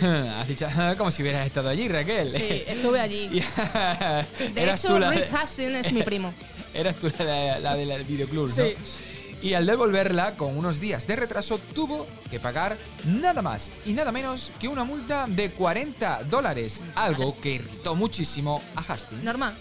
Has 0.02 0.48
dicho 0.48 0.66
como 0.98 1.10
si 1.10 1.22
hubieras 1.22 1.46
estado 1.46 1.68
allí, 1.68 1.88
Raquel. 1.88 2.32
Sí, 2.32 2.62
estuve 2.66 3.00
allí. 3.00 3.28
De 4.54 4.62
Eras 4.62 4.82
hecho, 4.84 4.98
la- 4.98 5.10
Reed 5.10 5.24
Hastings 5.32 5.86
es 5.86 5.92
mi 5.92 6.02
primo. 6.02 6.32
Eras 6.76 6.96
tú 6.96 7.10
la, 7.18 7.58
la 7.58 7.74
del 7.74 8.04
videoclub, 8.04 8.48
¿no? 8.48 8.54
Sí. 8.54 8.74
Y 9.42 9.54
al 9.54 9.66
devolverla 9.66 10.34
con 10.34 10.56
unos 10.56 10.80
días 10.80 11.06
de 11.06 11.16
retraso 11.16 11.58
tuvo 11.74 12.06
que 12.30 12.40
pagar 12.40 12.76
nada 13.04 13.42
más 13.42 13.70
y 13.84 13.92
nada 13.92 14.12
menos 14.12 14.50
que 14.60 14.68
una 14.68 14.84
multa 14.84 15.26
de 15.28 15.50
40 15.52 16.24
dólares, 16.24 16.82
algo 16.94 17.38
que 17.40 17.54
irritó 17.54 17.94
muchísimo 17.94 18.62
a 18.74 18.80
Hastings. 18.80 19.22
Normal. 19.22 19.54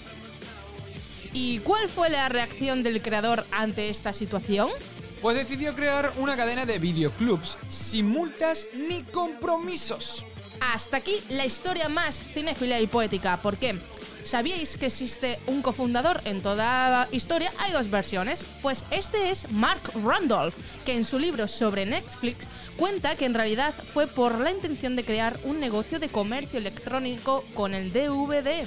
¿Y 1.34 1.60
cuál 1.60 1.90
fue 1.90 2.10
la 2.10 2.30
reacción 2.30 2.82
del 2.82 3.02
creador 3.02 3.46
ante 3.52 3.90
esta 3.90 4.14
situación? 4.14 4.70
Pues 5.22 5.36
decidió 5.36 5.76
crear 5.76 6.14
una 6.18 6.38
cadena 6.38 6.66
de 6.66 6.80
videoclubs 6.80 7.58
sin 7.68 8.08
multas 8.08 8.68
ni 8.74 9.04
compromisos. 9.04 10.26
Hasta 10.62 10.98
aquí 10.98 11.22
la 11.30 11.46
historia 11.46 11.90
más 11.90 12.18
cinéfila 12.18 12.80
y 12.80 12.88
poética. 12.88 13.38
¿Por 13.38 13.58
qué? 13.58 13.76
¿Sabíais 14.26 14.76
que 14.76 14.88
existe 14.88 15.38
un 15.46 15.62
cofundador 15.62 16.20
en 16.26 16.42
toda 16.42 17.08
historia? 17.12 17.54
Hay 17.60 17.72
dos 17.72 17.92
versiones. 17.92 18.44
Pues 18.64 18.84
este 18.90 19.30
es 19.30 19.52
Mark 19.52 19.92
Randolph, 20.04 20.56
que 20.84 20.98
en 20.98 21.06
su 21.06 21.20
libro 21.20 21.48
sobre 21.48 21.86
Netflix 21.86 22.48
cuenta 22.76 23.16
que 23.16 23.26
en 23.26 23.36
realidad 23.36 23.74
fue 23.94 24.08
por 24.08 24.40
la 24.40 24.50
intención 24.50 24.96
de 24.96 25.06
crear 25.06 25.40
un 25.44 25.60
negocio 25.60 26.00
de 26.00 26.10
comercio 26.10 26.58
electrónico 26.58 27.46
con 27.54 27.76
el 27.76 27.94
DVD. 27.94 28.66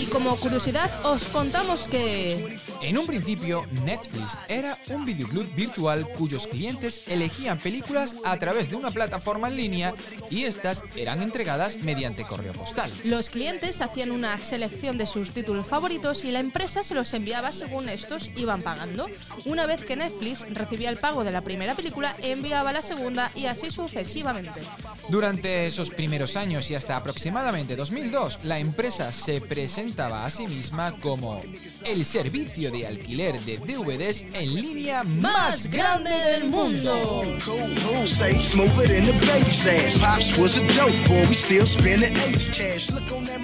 Y 0.00 0.06
como 0.06 0.36
curiosidad 0.36 0.90
os 1.04 1.24
contamos 1.24 1.88
que 1.88 2.56
En 2.80 2.96
un 2.96 3.06
principio, 3.06 3.66
Netflix 3.84 4.38
era 4.48 4.78
un 4.90 5.04
videoclub 5.04 5.52
virtual 5.56 6.06
cuyos 6.10 6.46
clientes 6.46 7.08
elegían 7.08 7.58
películas 7.58 8.14
a 8.24 8.36
través 8.36 8.70
de 8.70 8.76
una 8.76 8.92
plataforma 8.92 9.48
en 9.48 9.56
línea 9.56 9.94
y 10.30 10.44
estas 10.44 10.84
eran 10.94 11.20
entregadas 11.22 11.76
mediante 11.78 12.24
correo 12.24 12.52
postal. 12.52 12.92
Los 13.02 13.28
clientes 13.30 13.80
hacían 13.80 14.12
una 14.12 14.38
selección 14.38 14.98
de 14.98 15.06
sus 15.06 15.30
títulos 15.30 15.66
favoritos 15.66 16.24
y 16.24 16.30
la 16.30 16.38
empresa 16.38 16.84
se 16.84 16.94
los 16.94 17.12
enviaba 17.12 17.50
según 17.50 17.88
estos 17.88 18.30
iban 18.36 18.62
pagando. 18.62 19.06
Una 19.46 19.66
vez 19.66 19.84
que 19.84 19.96
Netflix 19.96 20.48
recibía 20.50 20.90
el 20.90 20.98
pago 20.98 21.24
de 21.24 21.32
la 21.32 21.40
primera 21.40 21.74
película, 21.74 22.14
enviaba 22.22 22.72
la 22.72 22.82
segunda 22.82 23.32
y 23.34 23.46
así 23.46 23.72
sucesivamente. 23.72 24.60
Durante 25.08 25.66
esos 25.66 25.90
primeros 25.90 26.36
años 26.36 26.70
y 26.70 26.76
hasta 26.76 26.96
aproximadamente 26.96 27.74
2002, 27.74 28.40
la 28.44 28.60
empresa 28.60 29.10
se 29.10 29.40
presentaba 29.88 30.26
a 30.26 30.30
sí 30.30 30.46
misma 30.46 30.92
como 31.00 31.42
el 31.86 32.04
servicio 32.04 32.70
de 32.70 32.86
alquiler 32.86 33.40
de 33.40 33.56
DVDs 33.56 34.22
en 34.34 34.54
línea 34.54 35.02
más 35.02 35.66
grande 35.66 36.10
del 36.10 36.50
mundo. 36.50 37.24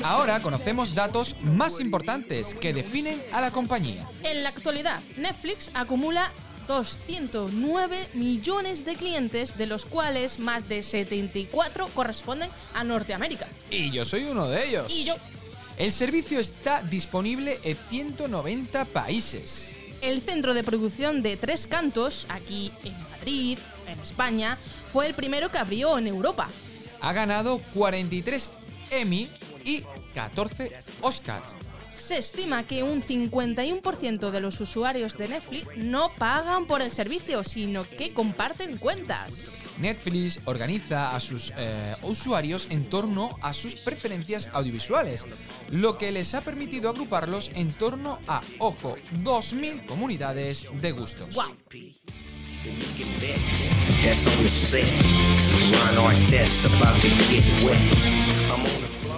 Ahora 0.03 0.41
conocemos 0.41 0.95
datos 0.95 1.35
más 1.45 1.81
importantes 1.81 2.55
que 2.55 2.75
definen 2.75 3.23
a 3.33 3.41
la 3.41 3.51
compañía. 3.51 4.07
En 4.23 4.43
la 4.43 4.51
actualidad, 4.51 5.01
Netflix 5.17 5.71
acumula 5.73 6.31
209 6.67 8.09
millones 8.13 8.85
de 8.85 8.97
clientes, 8.97 9.57
de 9.57 9.67
los 9.67 9.87
cuales 9.87 10.39
más 10.39 10.69
de 10.69 10.83
74 10.83 11.89
corresponden 11.89 12.51
a 12.75 12.85
Norteamérica. 12.85 13.49
Y 13.71 13.91
yo 13.91 14.05
soy 14.05 14.25
uno 14.25 14.47
de 14.49 14.69
ellos. 14.69 14.87
Y 14.91 15.05
yo. 15.05 15.15
El 15.77 15.91
servicio 15.91 16.39
está 16.39 16.83
disponible 16.83 17.59
en 17.65 17.77
190 17.77 18.85
países. 18.87 19.71
El 20.01 20.23
centro 20.23 20.55
de 20.55 20.63
producción 20.63 21.21
de 21.21 21.37
Tres 21.37 21.67
Cantos, 21.67 22.27
aquí 22.29 22.71
en 22.85 22.95
Madrid, 23.11 23.59
en 23.89 23.99
España, 23.99 24.57
fue 24.93 25.09
el 25.09 25.15
primero 25.15 25.51
que 25.51 25.59
abrió 25.59 25.99
en 25.99 26.07
Europa. 26.07 26.49
Ha 27.01 27.13
ganado 27.13 27.59
43 27.75 28.51
Emmy 28.91 29.29
y 29.65 29.83
14 30.15 30.79
Oscars. 31.01 31.55
Se 31.93 32.19
estima 32.19 32.65
que 32.65 32.85
un 32.85 33.03
51% 33.03 34.31
de 34.31 34.41
los 34.41 34.61
usuarios 34.61 35.19
de 35.19 35.29
Netflix 35.29 35.67
no 35.77 36.11
pagan 36.11 36.67
por 36.67 36.83
el 36.83 36.93
servicio, 36.93 37.43
sino 37.43 37.83
que 37.83 38.13
comparten 38.15 38.79
cuentas. 38.79 39.51
Netflix 39.79 40.41
organiza 40.47 41.15
a 41.15 41.21
sus 41.21 41.53
eh, 41.57 41.95
usuarios 42.03 42.67
en 42.71 42.89
torno 42.89 43.39
a 43.43 43.53
sus 43.55 43.75
preferencias 43.77 44.49
audiovisuales, 44.53 45.27
lo 45.71 45.99
que 45.99 46.13
les 46.13 46.35
ha 46.35 46.41
permitido 46.41 46.91
agruparlos 46.91 47.51
en 47.55 47.73
torno 47.73 48.19
a, 48.27 48.41
ojo, 48.59 48.97
2.000 49.23 49.87
comunidades 49.87 50.67
de 50.81 50.93
gustos. 50.93 51.37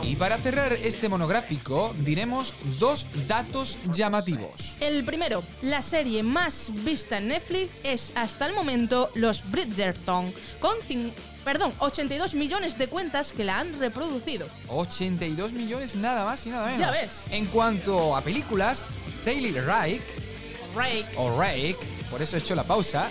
Y 0.02 0.14
para 0.16 0.38
cerrar 0.38 0.72
este 0.74 1.08
monográfico 1.08 1.94
diremos 1.98 2.54
dos 2.78 3.06
datos 3.26 3.76
llamativos. 3.92 4.76
El 4.80 5.04
primero, 5.04 5.42
la 5.62 5.82
serie 5.82 6.22
más 6.22 6.70
vista 6.84 7.18
en 7.18 7.28
Netflix 7.28 7.70
es 7.82 8.12
hasta 8.14 8.46
el 8.46 8.54
momento 8.54 9.10
Los 9.14 9.48
Bridgerton, 9.50 10.32
con 10.60 10.76
perdón, 11.44 11.72
82 11.78 12.34
millones 12.34 12.76
de 12.78 12.88
cuentas 12.88 13.32
que 13.32 13.44
la 13.44 13.60
han 13.60 13.78
reproducido. 13.78 14.48
82 14.68 15.52
millones 15.52 15.94
nada 15.94 16.24
más 16.24 16.44
y 16.46 16.50
nada 16.50 16.66
menos. 16.66 16.80
Ya 16.80 16.90
ves. 16.90 17.20
En 17.30 17.46
cuanto 17.46 18.16
a 18.16 18.20
películas, 18.20 18.84
Taylor 19.24 19.64
Rake 19.64 20.02
Rake. 20.76 21.06
o 21.16 21.38
Rake, 21.38 21.78
por 22.10 22.20
eso 22.20 22.36
he 22.36 22.40
hecho 22.40 22.54
la 22.54 22.64
pausa. 22.64 23.08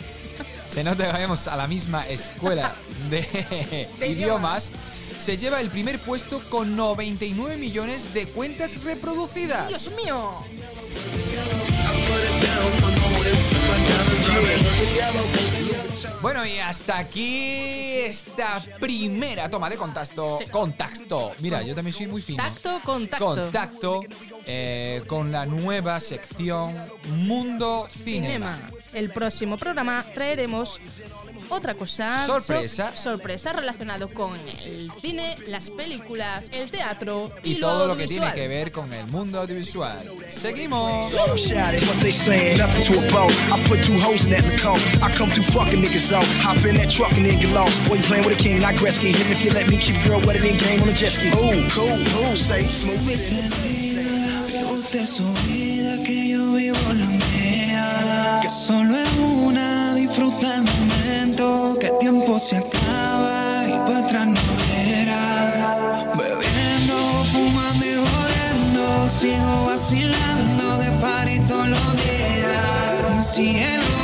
Se 0.75 0.83
nota 0.83 1.05
que 1.05 1.11
vayamos 1.13 1.47
a 1.47 1.55
la 1.55 1.67
misma 1.67 2.05
escuela 2.05 2.75
de, 3.09 3.21
De 3.97 4.07
idiomas. 4.07 4.71
Se 5.17 5.37
lleva 5.37 5.61
el 5.61 5.69
primer 5.69 5.97
puesto 5.99 6.41
con 6.49 6.75
99 6.75 7.55
millones 7.55 8.13
de 8.13 8.27
cuentas 8.27 8.83
reproducidas. 8.83 9.69
¡Dios 9.69 9.93
mío! 9.95 10.43
Bueno, 16.21 16.45
y 16.45 16.57
hasta 16.57 16.97
aquí 16.97 17.93
esta 17.93 18.61
primera 18.77 19.49
toma 19.49 19.69
de 19.69 19.77
contacto. 19.77 20.39
Contacto. 20.51 21.31
Mira, 21.39 21.61
yo 21.61 21.73
también 21.73 21.95
soy 21.95 22.07
muy 22.07 22.21
fino. 22.21 22.43
Tacto 22.43 22.81
con 22.83 23.07
tacto. 23.07 23.25
Contacto 23.25 24.01
eh, 24.45 25.03
con 25.07 25.31
la 25.31 25.45
nueva 25.45 26.01
sección 26.01 26.75
Mundo 27.15 27.87
Cinema. 27.89 28.57
Cinema. 28.57 28.74
El 28.95 29.09
próximo 29.09 29.57
programa 29.57 30.05
traeremos 30.13 30.79
otra 31.49 31.75
cosa. 31.75 32.25
Sorpresa. 32.25 32.91
so- 32.95 33.03
sorpresa 33.03 33.53
relacionado 33.53 34.09
con 34.09 34.33
el 34.65 34.89
cine, 35.01 35.35
las 35.47 35.69
películas, 35.69 36.45
el 36.51 36.71
teatro 36.71 37.29
y, 37.43 37.51
Y 37.51 37.55
lo 37.55 37.67
todo 37.67 37.87
lo 37.87 37.97
que 37.97 38.07
tiene 38.07 38.33
que 38.33 38.47
ver 38.47 38.71
con 38.71 38.91
el 38.93 39.05
mundo 39.07 39.41
audiovisual. 39.41 39.99
Seguimos. 40.29 41.11
Su 55.05 55.31
vida, 55.47 56.01
que 56.03 56.29
yo 56.29 56.53
vivo 56.53 56.77
la 56.93 57.05
mía. 57.05 57.34
Que 58.41 58.49
solo 58.49 58.95
es 58.95 59.09
una, 59.17 59.93
disfruta 59.95 60.55
el 60.55 60.63
momento. 60.63 61.77
Que 61.79 61.87
el 61.87 61.97
tiempo 61.97 62.39
se 62.39 62.57
acaba 62.57 63.67
y 63.67 63.77
para 63.85 63.99
atrás 63.99 64.27
no 64.27 64.41
verá. 64.69 66.11
Bebiendo, 66.17 67.25
fumando 67.31 67.85
y 67.85 67.95
jodiendo. 67.95 69.09
Sigo 69.09 69.65
vacilando 69.65 70.77
de 70.77 70.91
party 71.01 71.39
todos 71.47 71.67
los 71.69 71.93
días. 71.93 73.33
Cielo. 73.33 73.94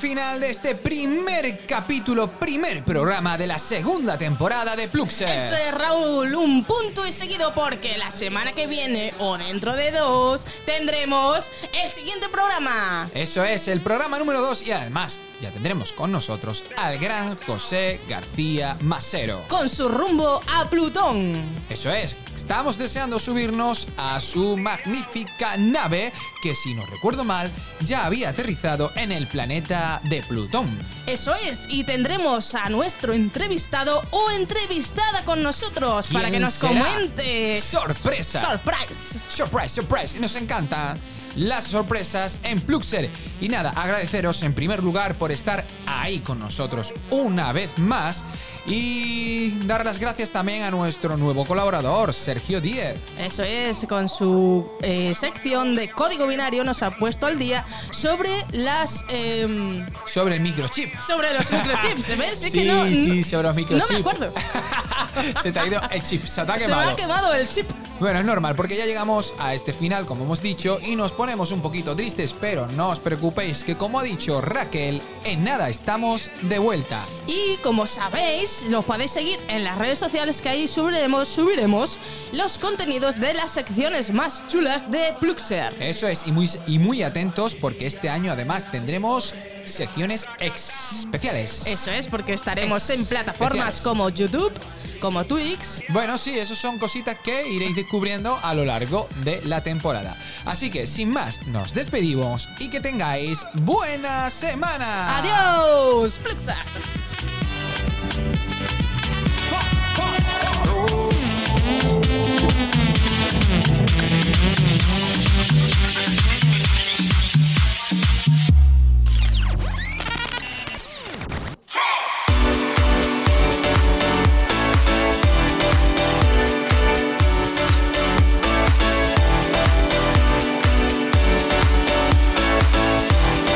Final 0.00 0.40
de 0.40 0.48
este 0.48 0.74
primer 0.74 1.66
capítulo, 1.66 2.30
primer 2.38 2.82
programa 2.82 3.36
de 3.36 3.46
la 3.46 3.58
segunda 3.58 4.16
temporada 4.16 4.74
de 4.74 4.88
Pluxer. 4.88 5.36
Eso 5.36 5.54
es, 5.54 5.74
Raúl, 5.74 6.34
un 6.36 6.64
punto 6.64 7.06
y 7.06 7.12
seguido 7.12 7.52
porque 7.54 7.98
la 7.98 8.10
semana 8.10 8.52
que 8.52 8.66
viene 8.66 9.12
o 9.18 9.36
dentro 9.36 9.74
de 9.74 9.90
dos 9.90 10.46
tendremos 10.64 11.50
el 11.74 11.90
siguiente 11.90 12.30
programa. 12.30 13.10
Eso 13.12 13.44
es, 13.44 13.68
el 13.68 13.82
programa 13.82 14.18
número 14.18 14.40
2 14.40 14.62
y 14.62 14.72
además 14.72 15.18
ya 15.40 15.50
tendremos 15.50 15.92
con 15.92 16.12
nosotros 16.12 16.64
al 16.76 16.98
gran 16.98 17.36
José 17.38 18.00
García 18.08 18.76
Masero. 18.80 19.42
Con 19.48 19.68
su 19.68 19.88
rumbo 19.88 20.40
a 20.52 20.68
Plutón. 20.68 21.34
Eso 21.68 21.90
es, 21.90 22.16
estamos 22.34 22.76
deseando 22.78 23.18
subirnos 23.18 23.86
a 23.96 24.20
su 24.20 24.56
magnífica 24.56 25.56
nave 25.56 26.12
que 26.42 26.54
si 26.54 26.74
no 26.74 26.84
recuerdo 26.86 27.24
mal 27.24 27.50
ya 27.84 28.04
había 28.06 28.30
aterrizado 28.30 28.90
en 28.96 29.12
el 29.12 29.26
planeta 29.26 30.00
de 30.04 30.22
Plutón. 30.22 30.68
Eso 31.06 31.34
es, 31.34 31.66
y 31.68 31.84
tendremos 31.84 32.54
a 32.54 32.68
nuestro 32.68 33.12
entrevistado 33.14 34.02
o 34.10 34.30
entrevistada 34.30 35.24
con 35.24 35.42
nosotros 35.42 36.08
para 36.12 36.28
¿Quién 36.28 36.34
que 36.34 36.40
nos 36.40 36.54
será? 36.54 36.68
comente. 36.84 37.60
¡Sorpresa! 37.60 38.40
¡Surprise! 38.40 39.18
Surprise, 39.28 39.68
surprise. 39.68 40.16
Y 40.16 40.20
nos 40.20 40.34
encanta 40.36 40.94
las 41.36 41.64
sorpresas 41.64 42.38
en 42.42 42.60
Pluxer. 42.60 43.08
Y 43.40 43.48
nada, 43.48 43.70
agradeceros 43.76 44.42
en 44.42 44.52
primer 44.54 44.82
lugar 44.82 45.14
por 45.14 45.32
estar 45.32 45.64
ahí 45.86 46.18
con 46.20 46.38
nosotros 46.38 46.92
una 47.10 47.52
vez 47.52 47.78
más. 47.78 48.22
Y 48.66 49.50
dar 49.66 49.84
las 49.86 49.98
gracias 49.98 50.30
también 50.30 50.62
a 50.62 50.70
nuestro 50.70 51.16
nuevo 51.16 51.46
colaborador, 51.46 52.12
Sergio 52.12 52.60
Díez. 52.60 52.94
Eso 53.18 53.42
es, 53.42 53.86
con 53.88 54.08
su 54.10 54.64
eh, 54.82 55.14
sección 55.14 55.74
de 55.74 55.90
código 55.90 56.26
binario 56.26 56.62
nos 56.62 56.82
ha 56.82 56.90
puesto 56.90 57.26
al 57.26 57.38
día 57.38 57.64
sobre 57.90 58.44
las... 58.52 59.02
em, 59.08 59.84
Sobre 60.06 60.36
el 60.36 60.42
microchip. 60.42 60.92
sobre 61.00 61.32
los 61.32 61.50
microchips, 61.50 62.18
¿ves? 62.18 62.32
Es 62.44 62.52
Sí, 62.52 62.58
que 62.58 62.64
no, 62.66 62.84
sí, 62.86 63.24
sobre 63.24 63.44
los 63.44 63.54
no 63.56 63.60
microchips. 63.62 63.90
me 63.90 63.96
acuerdo. 63.98 64.32
Se 65.42 65.52
te 65.52 65.58
ha 65.58 65.66
ido 65.66 65.80
el 65.90 66.02
chip, 66.02 66.24
se 66.26 66.44
te 66.44 66.52
ha 66.52 66.54
Se 66.54 66.60
me 66.60 66.66
quemado. 66.66 66.90
ha 66.90 66.96
quemado 66.96 67.34
el 67.34 67.48
chip. 67.48 67.68
Bueno, 68.00 68.18
es 68.18 68.24
normal, 68.24 68.56
porque 68.56 68.78
ya 68.78 68.86
llegamos 68.86 69.34
a 69.38 69.52
este 69.54 69.74
final, 69.74 70.06
como 70.06 70.24
hemos 70.24 70.40
dicho, 70.40 70.78
y 70.82 70.96
nos 70.96 71.12
ponemos 71.12 71.52
un 71.52 71.60
poquito 71.60 71.94
tristes, 71.94 72.34
pero 72.40 72.66
no 72.68 72.88
os 72.88 72.98
preocupéis, 72.98 73.62
que 73.62 73.76
como 73.76 74.00
ha 74.00 74.02
dicho 74.02 74.40
Raquel, 74.40 75.02
en 75.22 75.44
nada 75.44 75.68
estamos 75.68 76.30
de 76.40 76.58
vuelta. 76.58 77.04
Y 77.26 77.58
como 77.58 77.86
sabéis, 77.86 78.64
los 78.70 78.86
podéis 78.86 79.10
seguir 79.10 79.38
en 79.48 79.64
las 79.64 79.76
redes 79.76 79.98
sociales 79.98 80.40
que 80.40 80.48
ahí 80.48 80.66
subiremos, 80.66 81.28
subiremos 81.28 81.98
los 82.32 82.56
contenidos 82.56 83.20
de 83.20 83.34
las 83.34 83.50
secciones 83.50 84.14
más 84.14 84.48
chulas 84.48 84.90
de 84.90 85.14
Pluxer. 85.20 85.74
Eso 85.78 86.08
es, 86.08 86.26
y 86.26 86.32
muy, 86.32 86.48
y 86.66 86.78
muy 86.78 87.02
atentos, 87.02 87.54
porque 87.54 87.84
este 87.84 88.08
año 88.08 88.32
además 88.32 88.70
tendremos 88.70 89.34
secciones 89.66 90.26
especiales. 90.38 91.66
Eso 91.66 91.90
es, 91.90 92.08
porque 92.08 92.34
estaremos 92.34 92.88
en 92.90 93.00
Especiales. 93.00 93.08
plataformas 93.08 93.80
como 93.80 94.08
YouTube, 94.08 94.52
como 95.00 95.24
Twix. 95.24 95.82
Bueno, 95.88 96.18
sí, 96.18 96.38
esas 96.38 96.58
son 96.58 96.78
cositas 96.78 97.16
que 97.22 97.48
iréis 97.48 97.76
descubriendo 97.76 98.38
a 98.42 98.54
lo 98.54 98.64
largo 98.64 99.08
de 99.24 99.40
la 99.44 99.62
temporada. 99.62 100.16
Así 100.44 100.70
que, 100.70 100.86
sin 100.86 101.10
más, 101.10 101.46
nos 101.46 101.74
despedimos 101.74 102.48
y 102.58 102.68
que 102.68 102.80
tengáis 102.80 103.40
buena 103.54 104.30
semana. 104.30 105.18
¡Adiós! 105.18 106.18
Pluxer. 106.22 106.56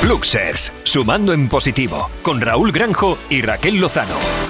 Luxers, 0.08 0.70
sumando 0.84 1.32
en 1.32 1.48
positivo, 1.48 2.10
con 2.20 2.38
Raúl 2.38 2.72
Granjo 2.72 3.16
y 3.30 3.40
Raquel 3.40 3.80
Lozano. 3.80 4.43